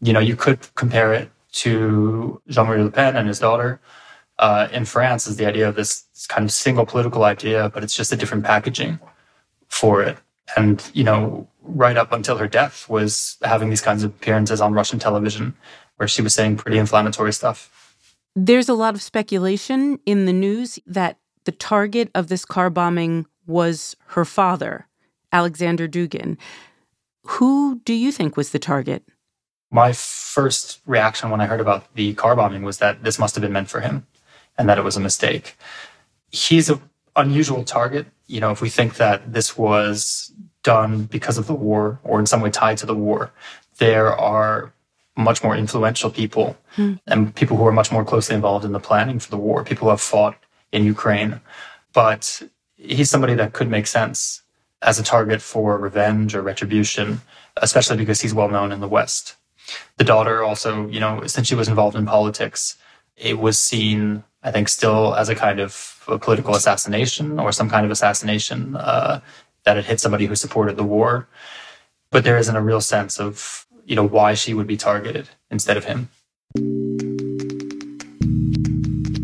You 0.00 0.12
know, 0.12 0.20
you 0.20 0.36
could 0.36 0.74
compare 0.74 1.14
it 1.14 1.30
to 1.52 2.40
Jean-Marie 2.48 2.82
Le 2.82 2.90
Pen 2.90 3.16
and 3.16 3.28
his 3.28 3.38
daughter. 3.38 3.80
Uh, 4.38 4.68
in 4.72 4.84
France 4.84 5.26
is 5.26 5.36
the 5.36 5.46
idea 5.46 5.68
of 5.68 5.76
this 5.76 6.04
kind 6.28 6.44
of 6.44 6.52
single 6.52 6.84
political 6.84 7.24
idea, 7.24 7.70
but 7.70 7.82
it's 7.82 7.96
just 7.96 8.12
a 8.12 8.16
different 8.16 8.44
packaging 8.44 8.98
for 9.68 10.02
it. 10.02 10.18
And, 10.56 10.84
you 10.92 11.04
know, 11.04 11.48
right 11.62 11.96
up 11.96 12.12
until 12.12 12.36
her 12.36 12.48
death 12.48 12.88
was 12.88 13.38
having 13.42 13.70
these 13.70 13.80
kinds 13.80 14.02
of 14.02 14.10
appearances 14.10 14.60
on 14.60 14.74
Russian 14.74 14.98
television 14.98 15.54
where 15.96 16.08
she 16.08 16.20
was 16.20 16.34
saying 16.34 16.56
pretty 16.56 16.78
inflammatory 16.78 17.32
stuff. 17.32 17.70
There's 18.34 18.68
a 18.68 18.74
lot 18.74 18.94
of 18.94 19.02
speculation 19.02 20.00
in 20.04 20.26
the 20.26 20.32
news 20.32 20.78
that 20.86 21.18
the 21.44 21.52
target 21.52 22.10
of 22.14 22.26
this 22.26 22.44
car 22.44 22.68
bombing 22.68 23.26
was 23.46 23.96
her 24.08 24.24
father, 24.24 24.86
Alexander 25.32 25.88
Dugin. 25.88 26.36
Who 27.24 27.80
do 27.84 27.94
you 27.94 28.12
think 28.12 28.36
was 28.36 28.50
the 28.50 28.58
target? 28.58 29.04
My 29.70 29.92
first 29.92 30.80
reaction 30.86 31.30
when 31.30 31.40
I 31.40 31.46
heard 31.46 31.60
about 31.60 31.92
the 31.94 32.14
car 32.14 32.36
bombing 32.36 32.62
was 32.62 32.78
that 32.78 33.02
this 33.02 33.18
must 33.18 33.34
have 33.34 33.42
been 33.42 33.52
meant 33.52 33.70
for 33.70 33.80
him 33.80 34.06
and 34.56 34.68
that 34.68 34.78
it 34.78 34.84
was 34.84 34.96
a 34.96 35.00
mistake. 35.00 35.56
He's 36.30 36.70
an 36.70 36.80
unusual 37.16 37.64
target. 37.64 38.06
You 38.26 38.40
know, 38.40 38.50
if 38.50 38.60
we 38.60 38.70
think 38.70 38.96
that 38.96 39.32
this 39.32 39.56
was 39.56 40.32
done 40.62 41.04
because 41.04 41.38
of 41.38 41.46
the 41.46 41.54
war 41.54 42.00
or 42.04 42.20
in 42.20 42.26
some 42.26 42.40
way 42.40 42.50
tied 42.50 42.78
to 42.78 42.86
the 42.86 42.94
war, 42.94 43.32
there 43.78 44.14
are 44.16 44.72
much 45.16 45.42
more 45.44 45.56
influential 45.56 46.10
people 46.10 46.56
mm. 46.76 46.98
and 47.06 47.34
people 47.34 47.56
who 47.56 47.66
are 47.66 47.72
much 47.72 47.92
more 47.92 48.04
closely 48.04 48.34
involved 48.34 48.64
in 48.64 48.72
the 48.72 48.80
planning 48.80 49.18
for 49.18 49.30
the 49.30 49.36
war, 49.36 49.64
people 49.64 49.86
who 49.86 49.90
have 49.90 50.00
fought 50.00 50.36
in 50.72 50.84
Ukraine. 50.84 51.40
But 51.92 52.42
he's 52.84 53.10
somebody 53.10 53.34
that 53.34 53.52
could 53.52 53.68
make 53.68 53.86
sense 53.86 54.42
as 54.82 54.98
a 54.98 55.02
target 55.02 55.40
for 55.40 55.78
revenge 55.78 56.34
or 56.34 56.42
retribution, 56.42 57.20
especially 57.56 57.96
because 57.96 58.20
he's 58.20 58.34
well 58.34 58.48
known 58.48 58.72
in 58.72 58.80
the 58.80 58.88
West. 58.88 59.36
The 59.96 60.04
daughter 60.04 60.42
also, 60.42 60.88
you 60.88 61.00
know, 61.00 61.26
since 61.26 61.46
she 61.46 61.54
was 61.54 61.68
involved 61.68 61.96
in 61.96 62.04
politics, 62.04 62.76
it 63.16 63.38
was 63.38 63.58
seen, 63.58 64.24
I 64.42 64.50
think, 64.50 64.68
still 64.68 65.14
as 65.14 65.28
a 65.28 65.34
kind 65.34 65.60
of 65.60 66.04
a 66.06 66.18
political 66.18 66.54
assassination 66.54 67.40
or 67.40 67.52
some 67.52 67.70
kind 67.70 67.86
of 67.86 67.90
assassination 67.90 68.76
uh, 68.76 69.20
that 69.64 69.76
had 69.76 69.86
hit 69.86 70.00
somebody 70.00 70.26
who 70.26 70.34
supported 70.34 70.76
the 70.76 70.84
war. 70.84 71.28
But 72.10 72.24
there 72.24 72.36
isn't 72.36 72.54
a 72.54 72.60
real 72.60 72.82
sense 72.82 73.18
of 73.18 73.64
you 73.86 73.96
know, 73.96 74.06
why 74.06 74.34
she 74.34 74.54
would 74.54 74.66
be 74.66 74.76
targeted 74.76 75.28
instead 75.50 75.76
of 75.76 75.84
him. 75.84 76.08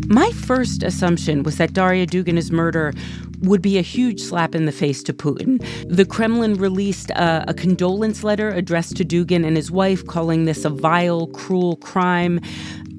My 0.07 0.31
first 0.31 0.83
assumption 0.83 1.43
was 1.43 1.57
that 1.57 1.73
Darya 1.73 2.05
Dugina's 2.05 2.51
murder 2.51 2.93
would 3.41 3.61
be 3.61 3.77
a 3.77 3.81
huge 3.81 4.21
slap 4.21 4.55
in 4.55 4.65
the 4.65 4.71
face 4.71 5.03
to 5.03 5.13
Putin. 5.13 5.63
The 5.87 6.05
Kremlin 6.05 6.55
released 6.55 7.09
a, 7.11 7.45
a, 7.47 7.53
condolence 7.53 8.23
letter 8.23 8.49
addressed 8.49 8.95
to 8.97 9.05
Dugin 9.05 9.45
and 9.45 9.55
his 9.55 9.71
wife, 9.71 10.05
calling 10.05 10.45
this 10.45 10.65
a 10.65 10.69
vile, 10.69 11.27
cruel 11.27 11.75
crime. 11.77 12.39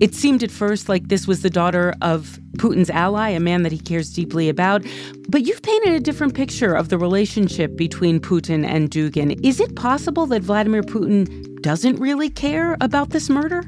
It 0.00 0.14
seemed 0.14 0.42
at 0.42 0.50
first 0.50 0.88
like 0.88 1.08
this 1.08 1.26
was 1.28 1.42
the 1.42 1.50
daughter 1.50 1.94
of 2.02 2.40
Putin's 2.56 2.90
ally, 2.90 3.28
a 3.30 3.40
man 3.40 3.62
that 3.62 3.72
he 3.72 3.78
cares 3.78 4.12
deeply 4.12 4.48
about. 4.48 4.84
But 5.28 5.46
you've 5.46 5.62
painted 5.62 5.92
a 5.92 6.00
different 6.00 6.34
picture 6.34 6.74
of 6.74 6.88
the 6.88 6.98
relationship 6.98 7.76
between 7.76 8.18
Putin 8.20 8.66
and 8.66 8.90
Dugin. 8.90 9.38
Is 9.44 9.60
it 9.60 9.76
possible 9.76 10.26
that 10.26 10.42
Vladimir 10.42 10.82
Putin 10.82 11.60
doesn't 11.62 11.96
really 11.96 12.28
care 12.28 12.76
about 12.80 13.10
this 13.10 13.30
murder? 13.30 13.62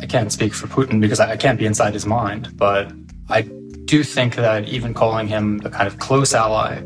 I 0.00 0.06
can't 0.06 0.30
speak 0.30 0.54
for 0.54 0.66
Putin 0.66 1.00
because 1.00 1.20
I 1.20 1.36
can't 1.36 1.58
be 1.58 1.66
inside 1.66 1.94
his 1.94 2.06
mind, 2.06 2.56
but 2.56 2.92
I 3.28 3.48
do 3.88 4.04
think 4.04 4.36
that 4.36 4.68
even 4.68 4.92
calling 4.92 5.26
him 5.26 5.60
a 5.64 5.70
kind 5.70 5.86
of 5.86 5.98
close 5.98 6.34
ally 6.34 6.82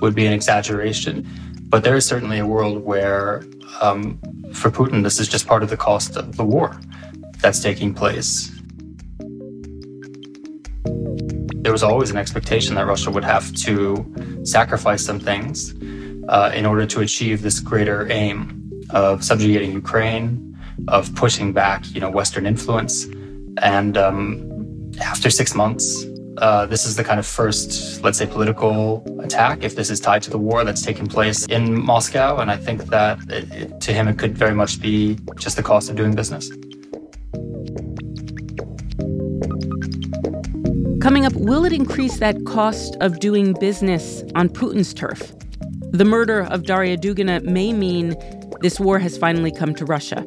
would 0.00 0.14
be 0.14 0.24
an 0.24 0.32
exaggeration. 0.32 1.26
But 1.68 1.82
there 1.82 1.96
is 1.96 2.06
certainly 2.06 2.38
a 2.38 2.46
world 2.46 2.84
where, 2.84 3.44
um, 3.80 4.20
for 4.52 4.70
Putin, 4.70 5.02
this 5.02 5.18
is 5.18 5.26
just 5.28 5.48
part 5.48 5.64
of 5.64 5.68
the 5.68 5.76
cost 5.76 6.16
of 6.16 6.36
the 6.36 6.44
war 6.44 6.80
that's 7.40 7.60
taking 7.60 7.92
place. 7.92 8.52
There 11.64 11.72
was 11.72 11.82
always 11.82 12.10
an 12.10 12.18
expectation 12.18 12.76
that 12.76 12.86
Russia 12.86 13.10
would 13.10 13.24
have 13.24 13.52
to 13.66 13.74
sacrifice 14.44 15.04
some 15.04 15.18
things 15.18 15.74
uh, 16.28 16.52
in 16.54 16.66
order 16.66 16.86
to 16.86 17.00
achieve 17.00 17.42
this 17.42 17.58
greater 17.58 18.10
aim 18.12 18.70
of 18.90 19.24
subjugating 19.24 19.72
Ukraine, 19.72 20.56
of 20.86 21.12
pushing 21.16 21.52
back, 21.52 21.84
you 21.92 22.00
know, 22.00 22.10
Western 22.10 22.46
influence. 22.46 23.06
And 23.60 23.98
um, 23.98 24.92
after 25.00 25.30
six 25.30 25.54
months, 25.56 26.06
uh, 26.38 26.66
this 26.66 26.84
is 26.84 26.96
the 26.96 27.04
kind 27.04 27.18
of 27.18 27.26
first, 27.26 28.02
let's 28.02 28.18
say, 28.18 28.26
political 28.26 29.04
attack, 29.20 29.62
if 29.62 29.76
this 29.76 29.90
is 29.90 30.00
tied 30.00 30.22
to 30.22 30.30
the 30.30 30.38
war 30.38 30.64
that's 30.64 30.82
taking 30.82 31.06
place 31.06 31.46
in 31.46 31.80
Moscow. 31.80 32.38
And 32.38 32.50
I 32.50 32.56
think 32.56 32.86
that 32.86 33.18
it, 33.30 33.80
to 33.80 33.92
him, 33.92 34.08
it 34.08 34.18
could 34.18 34.36
very 34.36 34.54
much 34.54 34.80
be 34.80 35.18
just 35.36 35.56
the 35.56 35.62
cost 35.62 35.90
of 35.90 35.96
doing 35.96 36.14
business. 36.14 36.50
Coming 41.00 41.26
up, 41.26 41.34
will 41.34 41.64
it 41.64 41.72
increase 41.72 42.18
that 42.18 42.44
cost 42.46 42.96
of 43.00 43.20
doing 43.20 43.52
business 43.60 44.22
on 44.34 44.48
Putin's 44.48 44.94
turf? 44.94 45.34
The 45.90 46.04
murder 46.04 46.44
of 46.44 46.64
Darya 46.64 46.96
Dugina 46.96 47.42
may 47.44 47.72
mean 47.72 48.16
this 48.62 48.80
war 48.80 48.98
has 48.98 49.18
finally 49.18 49.52
come 49.52 49.74
to 49.74 49.84
Russia. 49.84 50.26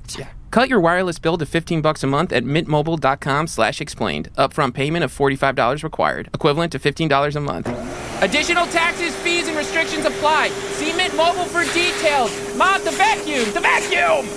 I'm. 0.17 0.29
Cut 0.51 0.67
your 0.67 0.81
wireless 0.81 1.17
bill 1.17 1.37
to 1.37 1.45
15 1.45 1.81
bucks 1.81 2.03
a 2.03 2.07
month 2.07 2.33
at 2.33 2.43
mintmobile.com 2.43 3.47
slash 3.47 3.79
explained. 3.79 4.29
Upfront 4.37 4.73
payment 4.73 5.03
of 5.03 5.13
$45 5.17 5.83
required, 5.83 6.29
equivalent 6.33 6.73
to 6.73 6.79
$15 6.79 7.35
a 7.35 7.39
month. 7.39 7.67
Additional 8.21 8.65
taxes, 8.67 9.15
fees, 9.17 9.47
and 9.47 9.57
restrictions 9.57 10.05
apply. 10.05 10.49
See 10.49 10.93
Mint 10.93 11.15
Mobile 11.15 11.45
for 11.45 11.63
details. 11.73 12.31
Mom, 12.57 12.83
the 12.83 12.91
vacuum! 12.91 13.45
The 13.53 13.61
vacuum! 13.61 14.27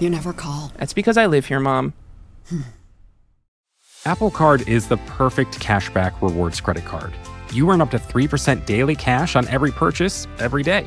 You 0.00 0.08
never 0.08 0.32
call. 0.32 0.72
That's 0.76 0.94
because 0.94 1.16
I 1.16 1.26
live 1.26 1.46
here, 1.46 1.60
Mom. 1.60 1.92
Hmm. 2.48 2.60
Apple 4.06 4.30
Card 4.30 4.66
is 4.66 4.88
the 4.88 4.96
perfect 4.96 5.60
cashback 5.60 6.22
rewards 6.22 6.60
credit 6.60 6.86
card. 6.86 7.12
You 7.52 7.68
earn 7.70 7.82
up 7.82 7.90
to 7.90 7.98
3% 7.98 8.64
daily 8.64 8.96
cash 8.96 9.36
on 9.36 9.46
every 9.48 9.72
purchase 9.72 10.26
every 10.38 10.62
day. 10.62 10.86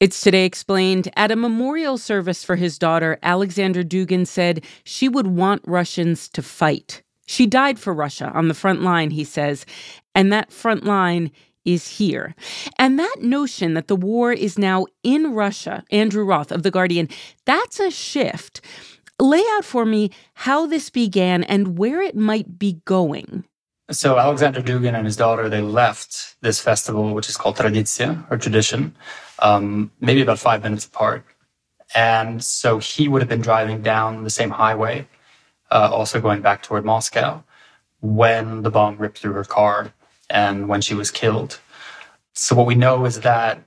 It's 0.00 0.20
Today 0.20 0.44
Explained. 0.44 1.10
At 1.16 1.32
a 1.32 1.36
memorial 1.36 1.98
service 1.98 2.44
for 2.44 2.54
his 2.54 2.78
daughter, 2.78 3.18
Alexander 3.20 3.82
Dugin 3.82 4.28
said 4.28 4.64
she 4.84 5.08
would 5.08 5.26
want 5.26 5.60
Russians 5.66 6.28
to 6.28 6.40
fight. 6.40 7.02
She 7.26 7.48
died 7.48 7.80
for 7.80 7.92
Russia 7.92 8.30
on 8.32 8.46
the 8.46 8.54
front 8.54 8.82
line, 8.82 9.10
he 9.10 9.24
says, 9.24 9.66
and 10.14 10.32
that 10.32 10.52
front 10.52 10.84
line 10.84 11.32
is 11.64 11.98
here. 11.98 12.36
And 12.78 12.96
that 13.00 13.22
notion 13.22 13.74
that 13.74 13.88
the 13.88 13.96
war 13.96 14.32
is 14.32 14.56
now 14.56 14.86
in 15.02 15.34
Russia, 15.34 15.82
Andrew 15.90 16.24
Roth 16.24 16.52
of 16.52 16.62
The 16.62 16.70
Guardian, 16.70 17.08
that's 17.44 17.80
a 17.80 17.90
shift. 17.90 18.60
Lay 19.18 19.42
out 19.56 19.64
for 19.64 19.84
me 19.84 20.12
how 20.34 20.64
this 20.66 20.90
began 20.90 21.42
and 21.42 21.76
where 21.76 22.00
it 22.00 22.14
might 22.14 22.56
be 22.56 22.80
going. 22.84 23.44
So 23.90 24.18
Alexander 24.18 24.60
Dugin 24.60 24.94
and 24.94 25.06
his 25.06 25.16
daughter, 25.16 25.48
they 25.48 25.62
left 25.62 26.36
this 26.42 26.60
festival, 26.60 27.14
which 27.14 27.30
is 27.30 27.38
called 27.38 27.56
Tradizia, 27.56 28.30
or 28.30 28.36
tradition, 28.36 28.94
um, 29.38 29.90
maybe 29.98 30.20
about 30.20 30.38
five 30.38 30.62
minutes 30.62 30.84
apart. 30.84 31.24
And 31.94 32.44
so 32.44 32.78
he 32.78 33.08
would 33.08 33.22
have 33.22 33.30
been 33.30 33.40
driving 33.40 33.80
down 33.80 34.24
the 34.24 34.30
same 34.30 34.50
highway, 34.50 35.08
uh, 35.70 35.88
also 35.90 36.20
going 36.20 36.42
back 36.42 36.62
toward 36.62 36.84
Moscow, 36.84 37.42
when 38.00 38.60
the 38.60 38.70
bomb 38.70 38.98
ripped 38.98 39.20
through 39.20 39.32
her 39.32 39.44
car 39.44 39.94
and 40.28 40.68
when 40.68 40.82
she 40.82 40.92
was 40.92 41.10
killed. 41.10 41.58
So 42.34 42.54
what 42.54 42.66
we 42.66 42.74
know 42.74 43.06
is 43.06 43.20
that 43.20 43.62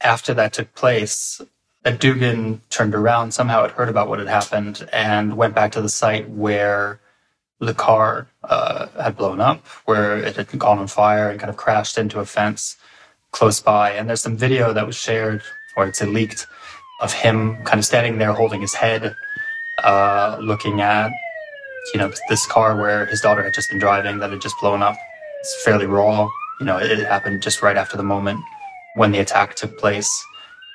after 0.00 0.32
that 0.34 0.52
took 0.52 0.72
place, 0.76 1.40
that 1.82 1.98
Dugin 1.98 2.60
turned 2.70 2.94
around, 2.94 3.32
somehow 3.32 3.62
had 3.62 3.72
heard 3.72 3.88
about 3.88 4.08
what 4.08 4.20
had 4.20 4.28
happened, 4.28 4.88
and 4.92 5.36
went 5.36 5.56
back 5.56 5.72
to 5.72 5.82
the 5.82 5.88
site 5.88 6.30
where 6.30 7.00
the 7.60 7.74
car 7.74 8.26
uh, 8.44 8.86
had 9.00 9.16
blown 9.16 9.40
up, 9.40 9.66
where 9.84 10.18
it 10.18 10.36
had 10.36 10.58
gone 10.58 10.78
on 10.78 10.86
fire 10.86 11.28
and 11.30 11.38
kind 11.38 11.50
of 11.50 11.56
crashed 11.56 11.98
into 11.98 12.18
a 12.18 12.24
fence 12.24 12.76
close 13.32 13.60
by. 13.60 13.92
And 13.92 14.08
there's 14.08 14.20
some 14.20 14.36
video 14.36 14.72
that 14.72 14.86
was 14.86 14.96
shared, 14.96 15.42
or 15.76 15.86
it's 15.86 16.00
leaked, 16.02 16.46
of 17.00 17.12
him 17.12 17.62
kind 17.64 17.78
of 17.78 17.84
standing 17.84 18.18
there 18.18 18.32
holding 18.32 18.60
his 18.60 18.74
head, 18.74 19.14
uh, 19.84 20.38
looking 20.40 20.80
at, 20.80 21.10
you 21.92 21.98
know, 22.00 22.12
this 22.28 22.46
car 22.46 22.76
where 22.76 23.06
his 23.06 23.20
daughter 23.20 23.42
had 23.42 23.54
just 23.54 23.70
been 23.70 23.78
driving 23.78 24.18
that 24.18 24.30
had 24.30 24.40
just 24.40 24.56
blown 24.60 24.82
up. 24.82 24.96
It's 25.40 25.62
fairly 25.64 25.86
raw. 25.86 26.28
You 26.60 26.66
know, 26.66 26.78
it, 26.78 26.98
happened 26.98 27.42
just 27.42 27.62
right 27.62 27.76
after 27.76 27.96
the 27.96 28.02
moment 28.02 28.40
when 28.94 29.12
the 29.12 29.18
attack 29.18 29.54
took 29.54 29.78
place. 29.78 30.10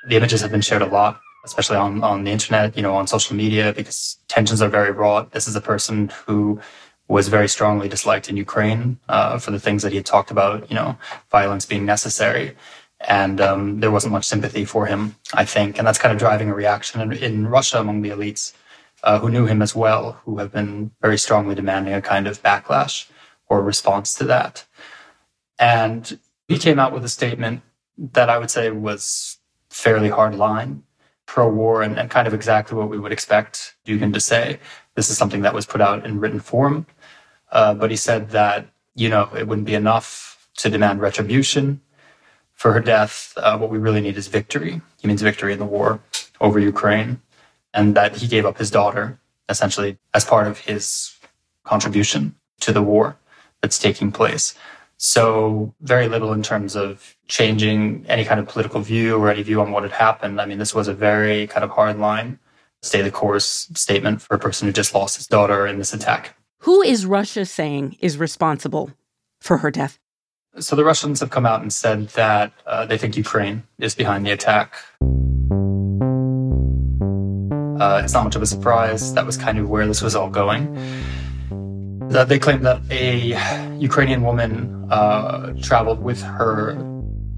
The 0.08 0.16
images 0.16 0.40
have 0.40 0.50
been 0.50 0.60
shared 0.60 0.82
a 0.82 0.86
lot, 0.86 1.20
especially 1.46 1.76
on, 1.76 2.02
on 2.02 2.24
the 2.24 2.30
internet, 2.30 2.76
you 2.76 2.82
know, 2.82 2.94
on 2.94 3.06
social 3.06 3.34
media, 3.36 3.72
because 3.72 4.18
tensions 4.28 4.60
are 4.60 4.68
very 4.68 4.90
raw. 4.90 5.22
This 5.22 5.48
is 5.48 5.56
a 5.56 5.60
person 5.60 6.10
who 6.26 6.60
was 7.08 7.28
very 7.28 7.48
strongly 7.48 7.88
disliked 7.88 8.28
in 8.28 8.36
Ukraine 8.36 8.98
uh, 9.08 9.38
for 9.38 9.50
the 9.52 9.60
things 9.60 9.82
that 9.82 9.92
he 9.92 9.96
had 9.96 10.06
talked 10.06 10.30
about, 10.30 10.68
you 10.70 10.76
know, 10.76 10.98
violence 11.30 11.64
being 11.64 11.86
necessary. 11.86 12.56
And 13.00 13.40
um, 13.40 13.80
there 13.80 13.90
wasn't 13.90 14.12
much 14.12 14.26
sympathy 14.26 14.64
for 14.64 14.86
him, 14.86 15.16
I 15.32 15.44
think. 15.44 15.78
And 15.78 15.86
that's 15.86 15.98
kind 15.98 16.12
of 16.12 16.18
driving 16.18 16.50
a 16.50 16.54
reaction 16.54 17.00
in, 17.00 17.12
in 17.12 17.46
Russia 17.46 17.78
among 17.78 18.02
the 18.02 18.10
elites 18.10 18.52
uh, 19.04 19.18
who 19.20 19.30
knew 19.30 19.46
him 19.46 19.62
as 19.62 19.74
well, 19.74 20.20
who 20.24 20.38
have 20.38 20.50
been 20.52 20.90
very 21.00 21.18
strongly 21.18 21.54
demanding 21.54 21.94
a 21.94 22.02
kind 22.02 22.26
of 22.26 22.42
backlash 22.42 23.08
or 23.48 23.62
response 23.62 24.14
to 24.14 24.24
that. 24.24 24.64
And 25.58 26.18
he 26.48 26.58
came 26.58 26.78
out 26.78 26.92
with 26.92 27.04
a 27.04 27.08
statement 27.08 27.62
that 27.96 28.28
I 28.28 28.38
would 28.38 28.50
say 28.50 28.70
was 28.70 29.38
fairly 29.70 30.08
hard 30.08 30.34
line, 30.34 30.82
pro 31.26 31.48
war, 31.48 31.82
and, 31.82 31.98
and 31.98 32.10
kind 32.10 32.26
of 32.26 32.34
exactly 32.34 32.76
what 32.76 32.88
we 32.88 32.98
would 32.98 33.12
expect 33.12 33.74
Dugin 33.84 34.12
to 34.12 34.20
say. 34.20 34.58
This 34.94 35.10
is 35.10 35.18
something 35.18 35.42
that 35.42 35.54
was 35.54 35.66
put 35.66 35.80
out 35.80 36.06
in 36.06 36.20
written 36.20 36.40
form. 36.40 36.86
Uh, 37.52 37.74
but 37.74 37.90
he 37.90 37.96
said 37.96 38.30
that, 38.30 38.66
you 38.94 39.08
know, 39.08 39.28
it 39.36 39.46
wouldn't 39.46 39.66
be 39.66 39.74
enough 39.74 40.48
to 40.56 40.70
demand 40.70 41.00
retribution 41.00 41.80
for 42.54 42.72
her 42.72 42.80
death. 42.80 43.34
Uh, 43.36 43.58
what 43.58 43.70
we 43.70 43.78
really 43.78 44.00
need 44.00 44.16
is 44.16 44.28
victory. 44.28 44.80
He 45.00 45.08
means 45.08 45.22
victory 45.22 45.52
in 45.52 45.58
the 45.58 45.66
war 45.66 46.00
over 46.40 46.58
Ukraine. 46.58 47.20
And 47.74 47.94
that 47.94 48.16
he 48.16 48.26
gave 48.26 48.46
up 48.46 48.56
his 48.56 48.70
daughter, 48.70 49.18
essentially, 49.48 49.98
as 50.14 50.24
part 50.24 50.46
of 50.46 50.60
his 50.60 51.16
contribution 51.64 52.34
to 52.60 52.72
the 52.72 52.82
war 52.82 53.16
that's 53.60 53.78
taking 53.78 54.10
place. 54.10 54.54
So 54.98 55.74
very 55.80 56.08
little 56.08 56.32
in 56.32 56.42
terms 56.42 56.74
of 56.74 57.16
changing 57.28 58.06
any 58.08 58.24
kind 58.24 58.40
of 58.40 58.48
political 58.48 58.80
view 58.80 59.16
or 59.16 59.30
any 59.30 59.42
view 59.42 59.60
on 59.60 59.70
what 59.70 59.82
had 59.82 59.92
happened. 59.92 60.40
I 60.40 60.46
mean, 60.46 60.58
this 60.58 60.74
was 60.74 60.88
a 60.88 60.94
very 60.94 61.46
kind 61.46 61.64
of 61.64 61.70
hard 61.70 61.98
line, 61.98 62.38
stay 62.82 63.02
the 63.02 63.10
course 63.10 63.68
statement 63.74 64.22
for 64.22 64.34
a 64.34 64.38
person 64.38 64.66
who 64.66 64.72
just 64.72 64.94
lost 64.94 65.16
his 65.16 65.26
daughter 65.26 65.66
in 65.66 65.78
this 65.78 65.92
attack. 65.92 66.34
Who 66.60 66.82
is 66.82 67.04
Russia 67.04 67.44
saying 67.44 67.96
is 68.00 68.16
responsible 68.16 68.90
for 69.40 69.58
her 69.58 69.70
death? 69.70 69.98
So 70.58 70.74
the 70.74 70.84
Russians 70.84 71.20
have 71.20 71.28
come 71.28 71.44
out 71.44 71.60
and 71.60 71.70
said 71.70 72.08
that 72.10 72.52
uh, 72.66 72.86
they 72.86 72.96
think 72.96 73.16
Ukraine 73.16 73.64
is 73.78 73.94
behind 73.94 74.24
the 74.24 74.30
attack. 74.30 74.74
Uh, 77.78 78.00
it's 78.02 78.14
not 78.14 78.24
much 78.24 78.36
of 78.36 78.40
a 78.40 78.46
surprise. 78.46 79.12
That 79.12 79.26
was 79.26 79.36
kind 79.36 79.58
of 79.58 79.68
where 79.68 79.86
this 79.86 80.00
was 80.00 80.16
all 80.16 80.30
going. 80.30 80.74
Uh, 82.14 82.24
they 82.24 82.38
claim 82.38 82.62
that 82.62 82.80
a 82.90 83.36
Ukrainian 83.78 84.22
woman 84.22 84.86
uh, 84.90 85.52
traveled 85.60 86.02
with 86.02 86.22
her, 86.22 86.78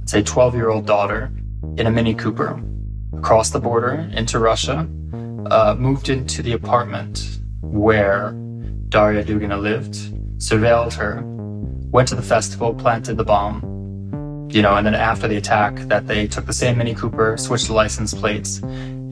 say, 0.05 0.23
12 0.23 0.55
year 0.55 0.69
old 0.69 0.87
daughter 0.87 1.33
in 1.77 1.87
a 1.87 1.91
Mini 1.91 2.15
Cooper 2.15 2.63
across 3.17 3.51
the 3.51 3.59
border 3.59 4.09
into 4.13 4.39
Russia, 4.39 4.89
uh, 5.51 5.75
moved 5.79 6.11
into 6.11 6.43
the 6.43 6.53
apartment 6.53 7.41
where 7.63 8.33
Darya 8.89 9.25
Dugina 9.25 9.61
lived, 9.61 9.95
surveilled 10.39 10.93
her, 10.95 11.23
went 11.91 12.09
to 12.09 12.15
the 12.15 12.23
festival, 12.23 12.75
planted 12.75 13.17
the 13.17 13.25
bomb, 13.25 14.49
you 14.51 14.63
know, 14.63 14.77
and 14.77 14.87
then 14.87 14.95
after 14.95 15.27
the 15.27 15.37
attack, 15.37 15.77
that 15.89 16.07
they 16.07 16.27
took 16.27 16.47
the 16.47 16.53
same 16.53 16.79
Mini 16.79 16.95
Cooper, 16.95 17.37
switched 17.37 17.67
the 17.67 17.73
license 17.73 18.13
plates, 18.15 18.61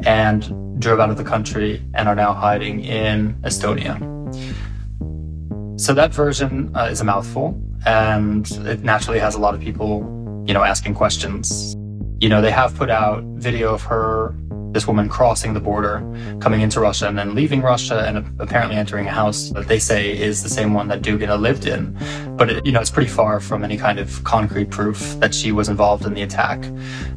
and 0.05 0.81
drove 0.81 1.01
out 1.01 1.11
of 1.11 1.17
the 1.17 1.25
country 1.25 1.83
and 1.95 2.09
are 2.09 2.15
now 2.15 2.33
hiding 2.33 2.85
in 2.85 3.35
Estonia. 3.43 3.97
So 5.79 5.93
that 5.93 6.13
version 6.15 6.75
uh, 6.75 6.89
is 6.91 7.03
a 7.03 7.05
mouthful, 7.05 7.61
and 7.85 8.51
it 8.65 8.83
naturally 8.83 9.19
has 9.19 9.35
a 9.35 9.39
lot 9.39 9.55
of 9.55 9.61
people, 9.61 10.01
you 10.47 10.55
know, 10.55 10.65
asking 10.65 10.95
questions. 10.95 11.75
You 12.19 12.31
know, 12.31 12.41
they 12.41 12.51
have 12.51 12.75
put 12.75 12.89
out 12.89 13.23
video 13.25 13.75
of 13.75 13.83
her 13.83 14.35
this 14.73 14.87
woman 14.87 15.09
crossing 15.09 15.53
the 15.55 15.61
border, 15.61 16.01
coming 16.41 16.63
into 16.63 16.81
Russia, 16.81 17.09
and 17.09 17.19
then 17.19 17.35
leaving 17.35 17.61
Russia, 17.61 18.05
and 18.07 18.41
apparently 18.41 18.77
entering 18.77 19.07
a 19.07 19.11
house 19.11 19.51
that 19.51 19.69
they 19.69 19.79
say 19.79 20.19
is 20.19 20.43
the 20.43 20.49
same 20.49 20.73
one 20.73 20.89
that 20.89 21.03
Dugina 21.03 21.39
lived 21.39 21.67
in. 21.67 21.97
But 22.37 22.51
it, 22.51 22.67
you 22.67 22.73
know, 22.73 22.81
it's 22.81 22.91
pretty 22.91 23.11
far 23.11 23.39
from 23.39 23.63
any 23.63 23.77
kind 23.77 23.99
of 23.99 24.25
concrete 24.25 24.71
proof 24.71 24.99
that 25.21 25.35
she 25.35 25.53
was 25.53 25.69
involved 25.69 26.07
in 26.07 26.15
the 26.15 26.23
attack. 26.23 26.65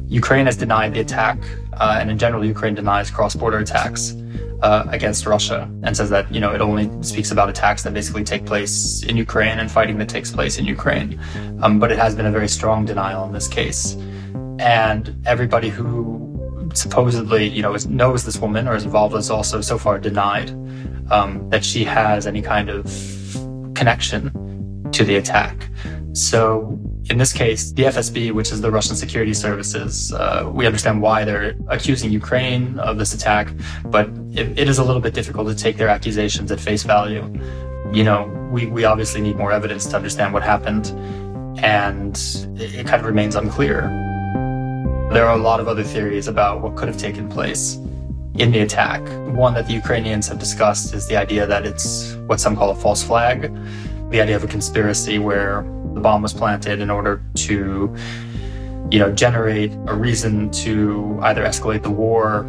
Ukraine 0.06 0.44
has 0.46 0.56
denied 0.56 0.92
the 0.94 1.00
attack, 1.00 1.38
uh, 1.74 1.96
and 1.98 2.10
in 2.10 2.18
general, 2.18 2.44
Ukraine 2.44 2.74
denies 2.74 3.10
cross-border 3.10 3.58
attacks. 3.58 4.14
Uh, 4.62 4.84
against 4.90 5.24
Russia 5.24 5.66
and 5.84 5.96
says 5.96 6.10
that 6.10 6.30
you 6.30 6.38
know 6.38 6.52
it 6.52 6.60
only 6.60 6.86
speaks 7.02 7.30
about 7.30 7.48
attacks 7.48 7.82
that 7.82 7.94
basically 7.94 8.22
take 8.22 8.44
place 8.44 9.02
in 9.04 9.16
Ukraine 9.16 9.58
and 9.58 9.70
fighting 9.70 9.96
that 9.96 10.10
takes 10.10 10.30
place 10.30 10.58
in 10.58 10.66
Ukraine. 10.66 11.18
Um, 11.62 11.78
but 11.78 11.90
it 11.90 11.98
has 11.98 12.14
been 12.14 12.26
a 12.26 12.30
very 12.30 12.46
strong 12.46 12.84
denial 12.84 13.24
in 13.24 13.32
this 13.32 13.48
case, 13.48 13.96
and 14.58 15.16
everybody 15.24 15.70
who 15.70 16.20
supposedly, 16.74 17.48
you 17.48 17.62
know, 17.62 17.76
knows 17.88 18.24
this 18.24 18.38
woman 18.38 18.68
or 18.68 18.76
is 18.76 18.84
involved 18.84 19.14
has 19.14 19.30
also 19.30 19.60
so 19.60 19.78
far 19.78 19.98
denied 19.98 20.50
um, 21.10 21.48
that 21.50 21.64
she 21.64 21.84
has 21.84 22.26
any 22.26 22.42
kind 22.42 22.68
of 22.68 22.84
connection 23.74 24.30
to 24.92 25.04
the 25.04 25.16
attack. 25.16 25.68
So 26.12 26.78
in 27.08 27.18
this 27.18 27.32
case, 27.32 27.72
the 27.72 27.84
FSB, 27.84 28.32
which 28.32 28.50
is 28.50 28.60
the 28.60 28.70
Russian 28.70 28.96
security 28.96 29.32
services, 29.32 30.12
uh, 30.12 30.50
we 30.52 30.66
understand 30.66 31.00
why 31.00 31.24
they're 31.24 31.54
accusing 31.68 32.10
Ukraine 32.10 32.78
of 32.80 32.98
this 32.98 33.14
attack, 33.14 33.52
but 33.86 34.08
it, 34.32 34.58
it 34.58 34.68
is 34.68 34.78
a 34.78 34.84
little 34.84 35.00
bit 35.00 35.14
difficult 35.14 35.48
to 35.48 35.54
take 35.54 35.76
their 35.76 35.88
accusations 35.88 36.50
at 36.50 36.58
face 36.58 36.82
value. 36.82 37.22
You 37.92 38.04
know, 38.04 38.26
we, 38.50 38.66
we 38.66 38.84
obviously 38.84 39.20
need 39.20 39.36
more 39.36 39.52
evidence 39.52 39.86
to 39.86 39.96
understand 39.96 40.32
what 40.34 40.42
happened, 40.42 40.88
and 41.62 42.16
it, 42.60 42.74
it 42.74 42.86
kind 42.86 43.00
of 43.00 43.06
remains 43.06 43.36
unclear. 43.36 43.82
There 45.12 45.26
are 45.26 45.34
a 45.34 45.42
lot 45.42 45.60
of 45.60 45.68
other 45.68 45.84
theories 45.84 46.28
about 46.28 46.60
what 46.60 46.76
could 46.76 46.88
have 46.88 46.98
taken 46.98 47.28
place 47.28 47.76
in 48.34 48.50
the 48.52 48.60
attack. 48.60 49.00
One 49.34 49.54
that 49.54 49.66
the 49.66 49.74
Ukrainians 49.74 50.28
have 50.28 50.38
discussed 50.38 50.94
is 50.94 51.06
the 51.08 51.16
idea 51.16 51.46
that 51.46 51.66
it's 51.66 52.14
what 52.26 52.40
some 52.40 52.56
call 52.56 52.70
a 52.70 52.74
false 52.74 53.02
flag, 53.02 53.52
the 54.10 54.20
idea 54.20 54.36
of 54.36 54.44
a 54.44 54.48
conspiracy 54.48 55.18
where 55.18 55.64
the 56.00 56.02
bomb 56.02 56.22
was 56.22 56.32
planted 56.32 56.80
in 56.80 56.90
order 56.90 57.22
to 57.34 57.94
you 58.90 58.98
know 58.98 59.12
generate 59.12 59.72
a 59.86 59.94
reason 59.94 60.50
to 60.50 61.18
either 61.22 61.44
escalate 61.44 61.82
the 61.82 61.90
war 61.90 62.46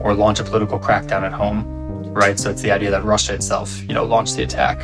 or 0.00 0.14
launch 0.14 0.40
a 0.40 0.44
political 0.44 0.78
crackdown 0.78 1.22
at 1.22 1.32
home 1.32 1.64
right 2.12 2.38
so 2.38 2.50
it's 2.50 2.62
the 2.62 2.70
idea 2.70 2.90
that 2.90 3.04
russia 3.04 3.34
itself 3.34 3.80
you 3.82 3.94
know 3.94 4.04
launched 4.04 4.36
the 4.36 4.42
attack 4.42 4.80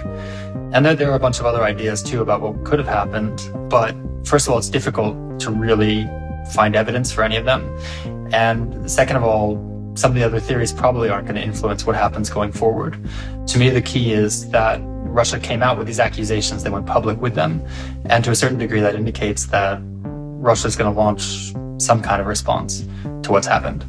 and 0.72 0.87
then 0.87 0.96
there 0.96 1.11
are 1.11 1.16
a 1.16 1.24
bunch 1.26 1.40
of 1.40 1.46
other 1.46 1.64
ideas 1.64 2.02
too 2.02 2.20
about 2.22 2.40
what 2.40 2.64
could 2.64 2.78
have 2.78 2.88
happened 2.88 3.50
but 3.68 3.94
first 4.24 4.46
of 4.46 4.52
all 4.52 4.59
it's 4.59 4.68
difficult 4.68 5.16
to 5.40 5.50
really 5.50 6.09
find 6.50 6.76
evidence 6.76 7.12
for 7.12 7.22
any 7.22 7.37
of 7.37 7.44
them. 7.44 7.76
And 8.33 8.90
second 8.90 9.16
of 9.16 9.24
all, 9.24 9.54
some 9.96 10.12
of 10.12 10.14
the 10.14 10.22
other 10.22 10.40
theories 10.40 10.72
probably 10.72 11.09
aren't 11.09 11.26
going 11.26 11.37
to 11.37 11.42
influence 11.42 11.85
what 11.85 11.96
happens 11.96 12.30
going 12.30 12.52
forward. 12.52 12.98
To 13.48 13.59
me, 13.59 13.70
the 13.70 13.83
key 13.83 14.12
is 14.12 14.48
that 14.50 14.80
Russia 15.11 15.38
came 15.38 15.62
out 15.62 15.77
with 15.77 15.87
these 15.87 16.01
accusations, 16.01 16.62
they 16.62 16.70
went 16.70 16.87
public 16.87 17.20
with 17.20 17.35
them, 17.35 17.62
and 18.07 18.25
to 18.25 18.31
a 18.31 18.35
certain 18.35 18.59
degree, 18.59 18.81
that 18.81 18.94
indicates 18.94 19.46
that 19.46 19.81
Russia 19.83 20.68
is 20.68 20.77
going 20.77 20.92
to 20.92 20.99
launch 20.99 21.53
some 21.83 22.01
kind 22.01 22.20
of 22.20 22.27
response 22.27 22.87
to 23.23 23.33
what's 23.33 23.46
happened. 23.46 23.85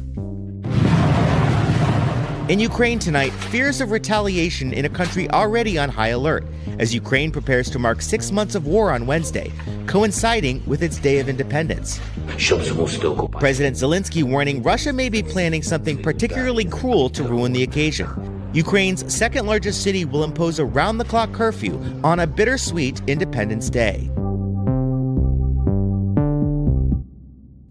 In 2.50 2.58
Ukraine 2.58 2.98
tonight, 2.98 3.30
fears 3.30 3.80
of 3.80 3.92
retaliation 3.92 4.72
in 4.72 4.84
a 4.84 4.88
country 4.88 5.30
already 5.30 5.78
on 5.78 5.88
high 5.88 6.08
alert 6.08 6.44
as 6.80 6.92
Ukraine 6.92 7.30
prepares 7.30 7.70
to 7.70 7.78
mark 7.78 8.02
six 8.02 8.32
months 8.32 8.54
of 8.56 8.66
war 8.66 8.90
on 8.90 9.06
Wednesday, 9.06 9.52
coinciding 9.86 10.62
with 10.66 10.82
its 10.82 10.98
Day 10.98 11.18
of 11.20 11.28
Independence. 11.28 12.00
President 12.36 13.76
Zelensky 13.76 14.24
warning 14.24 14.62
Russia 14.62 14.92
may 14.92 15.08
be 15.08 15.22
planning 15.22 15.62
something 15.62 16.02
particularly 16.02 16.64
cruel 16.64 17.08
to 17.10 17.22
ruin 17.22 17.52
the 17.52 17.62
occasion. 17.62 18.31
Ukraine's 18.54 19.10
second 19.12 19.46
largest 19.46 19.82
city 19.82 20.04
will 20.04 20.24
impose 20.24 20.58
a 20.58 20.64
round 20.64 21.00
the 21.00 21.04
clock 21.04 21.32
curfew 21.32 21.80
on 22.04 22.20
a 22.20 22.26
bittersweet 22.26 23.00
Independence 23.06 23.70
Day. 23.70 24.10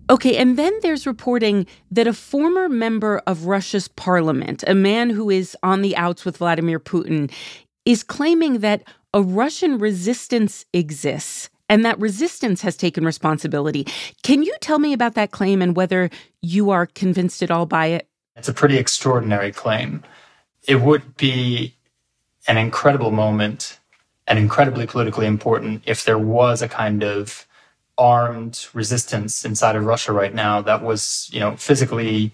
Okay, 0.10 0.36
and 0.38 0.58
then 0.58 0.74
there's 0.82 1.06
reporting 1.06 1.68
that 1.92 2.08
a 2.08 2.14
former 2.14 2.68
member 2.68 3.22
of 3.28 3.46
Russia's 3.46 3.88
parliament, 3.88 4.64
a 4.68 4.74
man 4.74 5.10
who 5.10 5.30
is 5.30 5.56
on 5.64 5.84
the 5.84 5.96
outs 5.96 6.26
with 6.26 6.38
Vladimir 6.38 6.80
Putin, 6.80 7.32
is 7.86 8.04
claiming 8.04 8.60
that 8.60 8.84
a 9.14 9.22
Russian 9.22 9.78
resistance 9.78 10.66
exists 10.74 11.50
and 11.70 11.86
that 11.86 12.00
resistance 12.00 12.62
has 12.62 12.76
taken 12.76 13.06
responsibility. 13.06 13.86
Can 14.24 14.44
you 14.44 14.54
tell 14.60 14.80
me 14.80 14.94
about 14.94 15.14
that 15.14 15.32
claim 15.32 15.62
and 15.62 15.76
whether 15.76 16.10
you 16.42 16.72
are 16.72 16.88
convinced 16.88 17.42
at 17.42 17.52
all 17.52 17.66
by 17.66 17.86
it? 17.88 18.08
It's 18.36 18.50
a 18.50 18.54
pretty 18.54 18.78
extraordinary 18.78 19.52
claim. 19.52 20.04
It 20.68 20.82
would 20.82 21.18
be 21.18 21.76
an 22.48 22.58
incredible 22.58 23.12
moment 23.12 23.80
and 24.28 24.38
incredibly 24.40 24.88
politically 24.88 25.26
important 25.26 25.84
if 25.86 26.06
there 26.06 26.18
was 26.18 26.62
a 26.62 26.68
kind 26.68 27.04
of 27.04 27.48
armed 27.98 28.68
resistance 28.74 29.46
inside 29.46 29.76
of 29.76 29.86
Russia 29.86 30.12
right 30.12 30.34
now 30.34 30.62
that 30.62 30.82
was, 30.82 31.30
you 31.34 31.40
know, 31.40 31.56
physically 31.56 32.32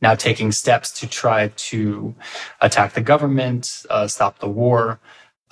now 0.00 0.14
taking 0.14 0.52
steps 0.52 0.90
to 1.00 1.06
try 1.06 1.48
to 1.56 2.14
attack 2.60 2.94
the 2.94 3.00
government, 3.00 3.84
uh, 3.90 4.06
stop 4.06 4.38
the 4.38 4.48
war. 4.48 5.00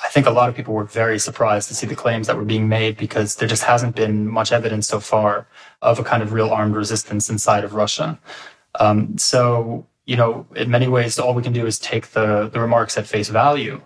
I 0.02 0.08
think 0.08 0.26
a 0.26 0.30
lot 0.30 0.48
of 0.48 0.56
people 0.56 0.74
were 0.74 0.84
very 0.84 1.18
surprised 1.18 1.68
to 1.68 1.74
see 1.74 1.86
the 1.86 1.94
claims 1.94 2.26
that 2.26 2.36
were 2.36 2.44
being 2.44 2.68
made 2.68 2.96
because 2.96 3.36
there 3.36 3.48
just 3.48 3.62
hasn't 3.62 3.94
been 3.94 4.26
much 4.28 4.50
evidence 4.50 4.88
so 4.88 4.98
far 4.98 5.46
of 5.80 5.98
a 5.98 6.04
kind 6.04 6.22
of 6.22 6.32
real 6.32 6.50
armed 6.50 6.74
resistance 6.74 7.30
inside 7.30 7.64
of 7.64 7.74
Russia. 7.74 8.18
Um, 8.80 9.16
so, 9.16 9.86
you 10.04 10.16
know, 10.16 10.46
in 10.56 10.70
many 10.70 10.88
ways, 10.88 11.18
all 11.18 11.34
we 11.34 11.42
can 11.42 11.52
do 11.52 11.66
is 11.66 11.78
take 11.78 12.08
the, 12.08 12.48
the 12.48 12.60
remarks 12.60 12.98
at 12.98 13.06
face 13.06 13.28
value. 13.28 13.80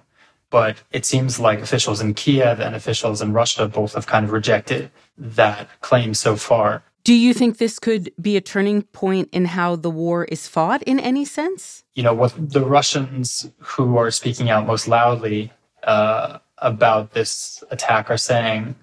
But 0.48 0.82
it 0.92 1.04
seems 1.04 1.40
like 1.40 1.60
officials 1.60 2.00
in 2.00 2.14
Kiev 2.14 2.60
and 2.60 2.74
officials 2.74 3.20
in 3.20 3.32
Russia 3.32 3.68
both 3.68 3.94
have 3.94 4.06
kind 4.06 4.24
of 4.24 4.32
rejected 4.32 4.90
that 5.18 5.68
claim 5.80 6.14
so 6.14 6.36
far. 6.36 6.84
Do 7.04 7.14
you 7.14 7.34
think 7.34 7.58
this 7.58 7.78
could 7.78 8.12
be 8.20 8.36
a 8.36 8.40
turning 8.40 8.82
point 8.82 9.28
in 9.32 9.44
how 9.44 9.76
the 9.76 9.90
war 9.90 10.24
is 10.24 10.48
fought 10.48 10.82
in 10.82 10.98
any 10.98 11.24
sense? 11.24 11.84
You 11.94 12.02
know, 12.02 12.14
what 12.14 12.34
the 12.36 12.64
Russians 12.64 13.50
who 13.58 13.96
are 13.96 14.10
speaking 14.10 14.50
out 14.50 14.66
most 14.66 14.88
loudly 14.88 15.52
uh, 15.84 16.38
about 16.58 17.12
this 17.12 17.62
attack 17.70 18.10
are 18.10 18.16
saying 18.16 18.74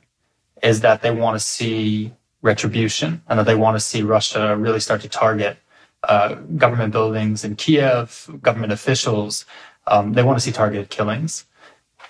is 0.61 0.81
that 0.81 1.01
they 1.01 1.11
want 1.11 1.35
to 1.35 1.39
see 1.39 2.13
retribution 2.41 3.21
and 3.27 3.39
that 3.39 3.45
they 3.45 3.55
want 3.55 3.75
to 3.75 3.79
see 3.79 4.03
Russia 4.03 4.55
really 4.55 4.79
start 4.79 5.01
to 5.01 5.09
target 5.09 5.57
uh, 6.03 6.35
government 6.57 6.91
buildings 6.91 7.43
in 7.43 7.55
Kiev, 7.55 8.29
government 8.41 8.73
officials. 8.73 9.45
Um, 9.87 10.13
they 10.13 10.23
want 10.23 10.37
to 10.37 10.43
see 10.43 10.51
targeted 10.51 10.89
killings. 10.89 11.45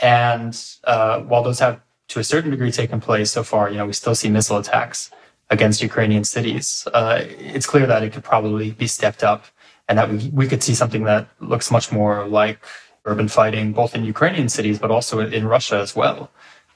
And 0.02 0.60
uh, 0.84 1.22
while 1.22 1.44
those 1.44 1.60
have 1.60 1.80
to 2.10 2.20
a 2.20 2.24
certain 2.24 2.52
degree 2.52 2.72
taken 2.72 3.00
place 3.00 3.32
so 3.32 3.44
far, 3.44 3.70
you 3.70 3.78
know, 3.78 3.86
we 3.86 3.94
still 3.94 4.16
see 4.16 4.30
missile 4.30 4.58
attacks 4.58 5.12
against 5.50 5.82
Ukrainian 5.82 6.24
cities. 6.24 6.88
Uh, 6.94 7.22
it's 7.22 7.66
clear 7.66 7.86
that 7.86 8.04
it 8.04 8.14
could 8.14 8.24
probably 8.24 8.72
be 8.72 8.88
stepped 8.88 9.24
up 9.24 9.46
and 9.88 9.98
that 9.98 10.10
we, 10.10 10.30
we 10.34 10.48
could 10.48 10.64
see 10.64 10.74
something 10.74 11.04
that 11.04 11.28
looks 11.40 11.70
much 11.70 11.92
more 11.92 12.28
like 12.28 12.60
urban 13.06 13.28
fighting, 13.28 13.74
both 13.74 13.96
in 13.96 14.04
Ukrainian 14.04 14.50
cities, 14.50 14.80
but 14.80 14.92
also 14.92 15.20
in 15.20 15.46
Russia 15.48 15.78
as 15.78 15.96
well. 15.96 16.32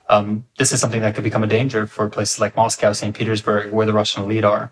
Um, 0.10 0.46
this 0.58 0.72
is 0.72 0.80
something 0.80 1.02
that 1.02 1.16
could 1.16 1.24
become 1.24 1.44
a 1.44 1.48
danger 1.48 1.88
for 1.88 2.10
places 2.10 2.40
like 2.40 2.56
Moscow, 2.56 2.94
St. 2.94 3.16
Petersburg, 3.16 3.72
where 3.72 3.86
the 3.86 3.94
Russian 3.94 4.24
elite 4.24 4.46
are. 4.46 4.72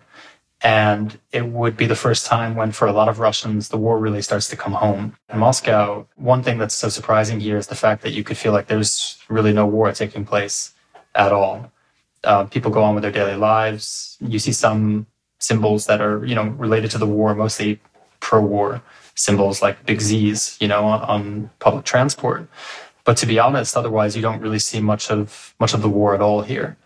And 0.62 1.18
it 1.32 1.46
would 1.46 1.76
be 1.76 1.86
the 1.86 1.94
first 1.94 2.26
time 2.26 2.54
when, 2.54 2.72
for 2.72 2.88
a 2.88 2.92
lot 2.92 3.08
of 3.08 3.18
Russians, 3.18 3.68
the 3.68 3.76
war 3.76 3.98
really 3.98 4.22
starts 4.22 4.48
to 4.48 4.56
come 4.56 4.72
home. 4.72 5.16
In 5.32 5.38
Moscow, 5.38 6.06
one 6.16 6.42
thing 6.42 6.58
that's 6.58 6.74
so 6.74 6.88
surprising 6.88 7.40
here 7.40 7.58
is 7.58 7.66
the 7.66 7.74
fact 7.74 8.02
that 8.02 8.12
you 8.12 8.24
could 8.24 8.38
feel 8.38 8.52
like 8.52 8.66
there's 8.66 9.18
really 9.28 9.52
no 9.52 9.66
war 9.66 9.92
taking 9.92 10.24
place 10.24 10.72
at 11.14 11.32
all. 11.32 11.70
Uh, 12.24 12.44
people 12.44 12.70
go 12.70 12.82
on 12.82 12.94
with 12.94 13.02
their 13.02 13.12
daily 13.12 13.36
lives. 13.36 14.16
You 14.20 14.38
see 14.38 14.52
some 14.52 15.06
symbols 15.38 15.86
that 15.86 16.00
are, 16.00 16.24
you 16.24 16.34
know, 16.34 16.44
related 16.44 16.90
to 16.92 16.98
the 16.98 17.06
war, 17.06 17.34
mostly 17.34 17.80
pro-war 18.20 18.82
symbols 19.14 19.62
like 19.62 19.84
big 19.86 20.00
Z's, 20.00 20.56
you 20.60 20.68
know, 20.68 20.84
on, 20.84 21.00
on 21.02 21.50
public 21.58 21.84
transport. 21.84 22.48
But 23.04 23.16
to 23.18 23.26
be 23.26 23.38
honest, 23.38 23.76
otherwise 23.76 24.16
you 24.16 24.22
don't 24.22 24.40
really 24.40 24.58
see 24.58 24.80
much 24.80 25.10
of 25.10 25.54
much 25.60 25.74
of 25.74 25.82
the 25.82 25.88
war 25.88 26.14
at 26.14 26.20
all 26.20 26.42
here. 26.42 26.76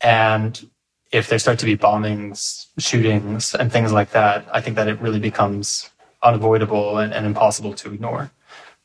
And 0.00 0.68
if 1.14 1.28
there 1.28 1.38
start 1.38 1.60
to 1.60 1.64
be 1.64 1.76
bombings, 1.76 2.66
shootings, 2.76 3.54
and 3.54 3.70
things 3.70 3.92
like 3.92 4.10
that, 4.10 4.44
I 4.52 4.60
think 4.60 4.74
that 4.74 4.88
it 4.88 5.00
really 5.00 5.20
becomes 5.20 5.88
unavoidable 6.24 6.98
and, 6.98 7.14
and 7.14 7.24
impossible 7.24 7.72
to 7.74 7.92
ignore. 7.94 8.32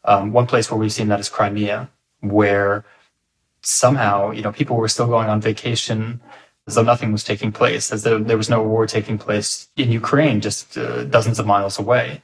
Um, 0.04 0.32
one 0.32 0.46
place 0.46 0.70
where 0.70 0.80
we've 0.80 0.94
seen 0.94 1.08
that 1.08 1.20
is 1.20 1.28
Crimea, 1.28 1.90
where 2.22 2.86
somehow, 3.64 4.30
you 4.30 4.44
know, 4.44 4.52
people 4.52 4.78
were 4.78 4.88
still 4.88 5.08
going 5.08 5.28
on 5.28 5.42
vacation 5.42 6.22
as 6.68 6.76
though 6.76 6.84
nothing 6.84 7.12
was 7.12 7.24
taking 7.24 7.52
place, 7.52 7.92
as 7.92 8.04
though 8.04 8.20
there 8.20 8.38
was 8.38 8.48
no 8.48 8.62
war 8.62 8.86
taking 8.86 9.18
place 9.18 9.68
in 9.76 9.92
Ukraine, 9.92 10.40
just 10.40 10.78
uh, 10.78 11.06
dozens 11.06 11.40
of 11.40 11.48
miles 11.48 11.80
away. 11.80 12.22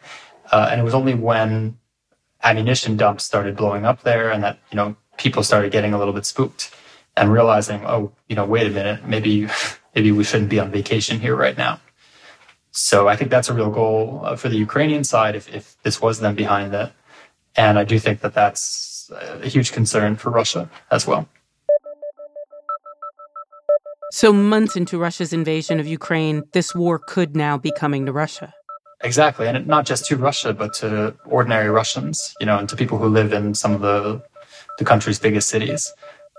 Uh, 0.51 0.67
and 0.69 0.79
it 0.79 0.83
was 0.83 0.93
only 0.93 1.15
when 1.15 1.79
ammunition 2.43 2.95
dumps 2.95 3.25
started 3.25 3.55
blowing 3.55 3.85
up 3.85 4.03
there 4.03 4.29
and 4.29 4.43
that, 4.43 4.59
you 4.69 4.75
know, 4.75 4.95
people 5.17 5.41
started 5.41 5.71
getting 5.71 5.93
a 5.95 5.97
little 5.97 6.13
bit 6.13 6.27
spooked 6.27 6.69
and 7.17 7.33
realizing, 7.33 7.83
oh, 7.87 8.11
you 8.29 8.35
know, 8.35 8.45
wait 8.45 8.67
a 8.67 8.69
minute, 8.69 9.03
maybe, 9.03 9.47
maybe 9.95 10.11
we 10.11 10.23
shouldn't 10.23 10.49
be 10.49 10.59
on 10.59 10.69
vacation 10.71 11.19
here 11.19 11.35
right 11.35 11.57
now. 11.57 11.79
So 12.71 13.07
I 13.07 13.15
think 13.15 13.31
that's 13.31 13.49
a 13.49 13.53
real 13.53 13.71
goal 13.71 14.21
uh, 14.23 14.35
for 14.35 14.49
the 14.49 14.57
Ukrainian 14.57 15.03
side 15.05 15.35
if, 15.35 15.53
if 15.53 15.81
this 15.83 16.01
was 16.01 16.19
them 16.19 16.35
behind 16.35 16.73
it. 16.73 16.91
And 17.55 17.79
I 17.79 17.85
do 17.85 17.97
think 17.99 18.19
that 18.19 18.33
that's 18.33 19.09
a 19.09 19.47
huge 19.47 19.71
concern 19.71 20.17
for 20.17 20.29
Russia 20.29 20.69
as 20.91 21.07
well. 21.07 21.27
So, 24.11 24.31
months 24.31 24.75
into 24.75 24.97
Russia's 24.97 25.33
invasion 25.33 25.79
of 25.79 25.87
Ukraine, 25.87 26.43
this 26.53 26.75
war 26.75 26.99
could 26.99 27.35
now 27.35 27.57
be 27.57 27.71
coming 27.71 28.05
to 28.05 28.13
Russia. 28.13 28.53
Exactly. 29.01 29.47
And 29.47 29.67
not 29.67 29.85
just 29.85 30.05
to 30.05 30.15
Russia, 30.15 30.53
but 30.53 30.73
to 30.75 31.15
ordinary 31.25 31.69
Russians, 31.69 32.33
you 32.39 32.45
know, 32.45 32.57
and 32.57 32.69
to 32.69 32.75
people 32.75 32.97
who 32.97 33.07
live 33.07 33.33
in 33.33 33.53
some 33.53 33.73
of 33.73 33.81
the, 33.81 34.21
the 34.79 34.85
country's 34.85 35.19
biggest 35.19 35.49
cities. 35.49 35.93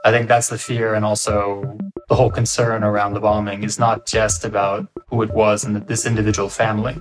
I 0.06 0.12
think 0.12 0.28
that's 0.28 0.50
the 0.50 0.56
fear. 0.56 0.94
And 0.94 1.04
also, 1.04 1.76
the 2.08 2.14
whole 2.14 2.30
concern 2.30 2.84
around 2.84 3.14
the 3.14 3.20
bombing 3.20 3.64
is 3.64 3.76
not 3.76 4.06
just 4.06 4.44
about 4.44 4.86
who 5.08 5.20
it 5.22 5.34
was 5.34 5.64
and 5.64 5.84
this 5.88 6.06
individual 6.06 6.48
family, 6.48 6.96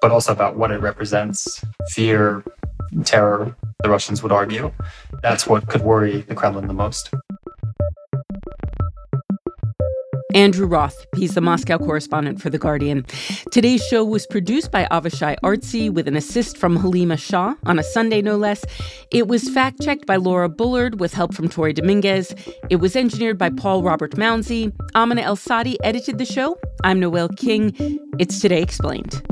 but 0.00 0.10
also 0.10 0.32
about 0.32 0.56
what 0.56 0.70
it 0.70 0.80
represents 0.80 1.62
fear, 1.90 2.42
terror, 3.04 3.54
the 3.82 3.90
Russians 3.90 4.22
would 4.22 4.32
argue. 4.32 4.72
That's 5.20 5.46
what 5.46 5.68
could 5.68 5.82
worry 5.82 6.22
the 6.22 6.34
Kremlin 6.34 6.66
the 6.66 6.72
most. 6.72 7.10
Andrew 10.34 10.66
Roth. 10.66 11.06
He's 11.16 11.34
the 11.34 11.40
Moscow 11.40 11.78
correspondent 11.78 12.42
for 12.42 12.50
The 12.50 12.58
Guardian. 12.58 13.06
Today's 13.52 13.82
show 13.86 14.04
was 14.04 14.26
produced 14.26 14.70
by 14.70 14.86
Avishay 14.90 15.36
Artsy 15.42 15.90
with 15.90 16.08
an 16.08 16.16
assist 16.16 16.58
from 16.58 16.76
Halima 16.76 17.16
Shah 17.16 17.54
on 17.64 17.78
a 17.78 17.82
Sunday, 17.82 18.20
no 18.20 18.36
less. 18.36 18.64
It 19.10 19.28
was 19.28 19.48
fact 19.48 19.80
checked 19.80 20.04
by 20.04 20.16
Laura 20.16 20.48
Bullard 20.48 21.00
with 21.00 21.14
help 21.14 21.34
from 21.34 21.48
Tori 21.48 21.72
Dominguez. 21.72 22.34
It 22.70 22.76
was 22.76 22.96
engineered 22.96 23.38
by 23.38 23.50
Paul 23.50 23.82
Robert 23.82 24.12
Mounsey. 24.12 24.72
Amina 24.94 25.22
Al-Sadi 25.22 25.78
edited 25.84 26.18
the 26.18 26.24
show. 26.24 26.58
I'm 26.84 27.00
Noel 27.00 27.28
King. 27.28 27.74
It's 28.18 28.40
Today 28.40 28.62
Explained. 28.62 29.22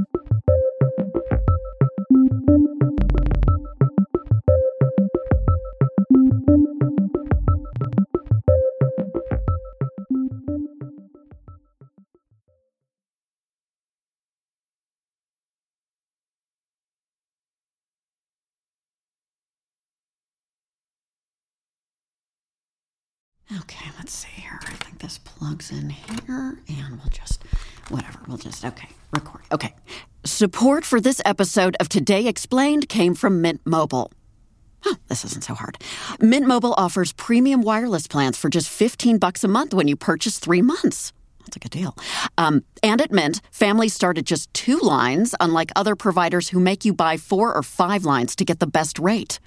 Let's 24.04 24.12
see 24.12 24.42
here. 24.42 24.60
I 24.66 24.72
think 24.72 24.98
this 24.98 25.16
plugs 25.16 25.70
in 25.70 25.88
here, 25.88 26.58
and 26.68 26.98
we'll 26.98 27.08
just, 27.08 27.42
whatever, 27.88 28.18
we'll 28.28 28.36
just, 28.36 28.62
okay, 28.62 28.88
record. 29.14 29.40
Okay. 29.50 29.74
Support 30.26 30.84
for 30.84 31.00
this 31.00 31.22
episode 31.24 31.74
of 31.80 31.88
Today 31.88 32.26
Explained 32.26 32.90
came 32.90 33.14
from 33.14 33.40
Mint 33.40 33.62
Mobile. 33.64 34.12
Oh, 34.84 34.96
this 35.08 35.24
isn't 35.24 35.42
so 35.42 35.54
hard. 35.54 35.78
Mint 36.20 36.46
Mobile 36.46 36.74
offers 36.76 37.12
premium 37.14 37.62
wireless 37.62 38.06
plans 38.06 38.36
for 38.36 38.50
just 38.50 38.68
15 38.68 39.16
bucks 39.16 39.42
a 39.42 39.48
month 39.48 39.72
when 39.72 39.88
you 39.88 39.96
purchase 39.96 40.38
three 40.38 40.60
months. 40.60 41.14
That's 41.38 41.56
a 41.56 41.58
good 41.58 41.70
deal. 41.70 41.96
Um, 42.36 42.62
and 42.82 43.00
at 43.00 43.10
Mint, 43.10 43.40
families 43.50 43.94
start 43.94 44.18
at 44.18 44.26
just 44.26 44.52
two 44.52 44.80
lines, 44.80 45.34
unlike 45.40 45.70
other 45.74 45.96
providers 45.96 46.50
who 46.50 46.60
make 46.60 46.84
you 46.84 46.92
buy 46.92 47.16
four 47.16 47.54
or 47.54 47.62
five 47.62 48.04
lines 48.04 48.36
to 48.36 48.44
get 48.44 48.58
the 48.58 48.66
best 48.66 48.98
rate. 48.98 49.40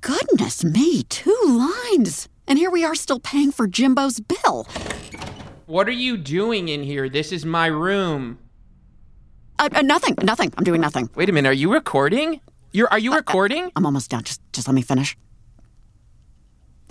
Goodness 0.00 0.62
me, 0.62 1.02
two 1.02 1.42
lines! 1.44 2.28
And 2.46 2.58
here 2.58 2.70
we 2.70 2.84
are 2.84 2.94
still 2.94 3.18
paying 3.18 3.50
for 3.52 3.66
Jimbo's 3.66 4.20
bill. 4.20 4.66
What 5.66 5.88
are 5.88 5.92
you 5.92 6.16
doing 6.16 6.68
in 6.68 6.82
here? 6.82 7.08
This 7.08 7.32
is 7.32 7.44
my 7.44 7.66
room. 7.66 8.38
Uh, 9.58 9.68
uh, 9.74 9.82
nothing, 9.82 10.14
nothing. 10.22 10.52
I'm 10.56 10.64
doing 10.64 10.80
nothing. 10.80 11.10
Wait 11.16 11.28
a 11.28 11.32
minute. 11.32 11.48
Are 11.48 11.52
you 11.52 11.72
recording? 11.72 12.40
You're 12.72 12.88
are 12.90 12.98
you 12.98 13.12
Uh, 13.12 13.16
recording? 13.16 13.70
I'm 13.74 13.84
almost 13.86 14.10
done. 14.10 14.22
Just 14.22 14.40
just 14.52 14.68
let 14.68 14.74
me 14.74 14.82
finish. 14.82 15.16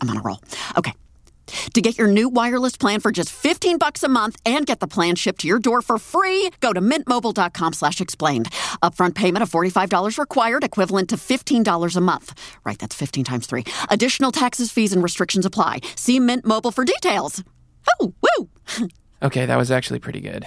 I'm 0.02 0.10
on 0.10 0.18
a 0.18 0.22
roll. 0.22 0.42
Okay. 0.78 0.94
To 1.74 1.82
get 1.82 1.98
your 1.98 2.08
new 2.08 2.30
wireless 2.30 2.78
plan 2.78 3.00
for 3.00 3.12
just 3.12 3.30
15 3.32 3.78
bucks 3.78 4.04
a 4.04 4.08
month 4.10 4.38
and 4.46 4.66
get 4.66 4.80
the 4.80 4.88
plan 4.88 5.16
shipped 5.16 5.42
to 5.42 5.48
your 5.48 5.60
door 5.60 5.82
for 5.82 5.98
free, 5.98 6.52
go 6.60 6.74
to 6.74 6.82
mintmobile.com 6.82 7.74
slash 7.74 8.02
explained. 8.02 8.50
Upfront 8.84 9.16
payment 9.16 9.44
of 9.44 9.50
$45 9.52 10.18
required, 10.18 10.64
equivalent 10.64 11.10
to 11.10 11.16
$15 11.16 11.96
a 11.96 12.02
month. 12.02 12.40
Right, 12.64 12.80
that's 12.80 12.96
15 12.96 13.24
times 13.24 13.48
3. 13.48 13.64
Additional 13.90 14.32
taxes, 14.32 14.72
fees, 14.72 14.94
and 14.94 15.02
restrictions 15.04 15.46
apply. 15.46 15.82
See 15.96 16.20
Mint 16.20 16.46
Mobile 16.46 16.72
for 16.72 16.86
details. 16.86 17.44
Oh, 18.00 18.14
woo! 18.22 18.50
Okay, 19.24 19.46
that 19.46 19.58
was 19.58 19.72
actually 19.72 20.00
pretty 20.00 20.20
good. 20.20 20.46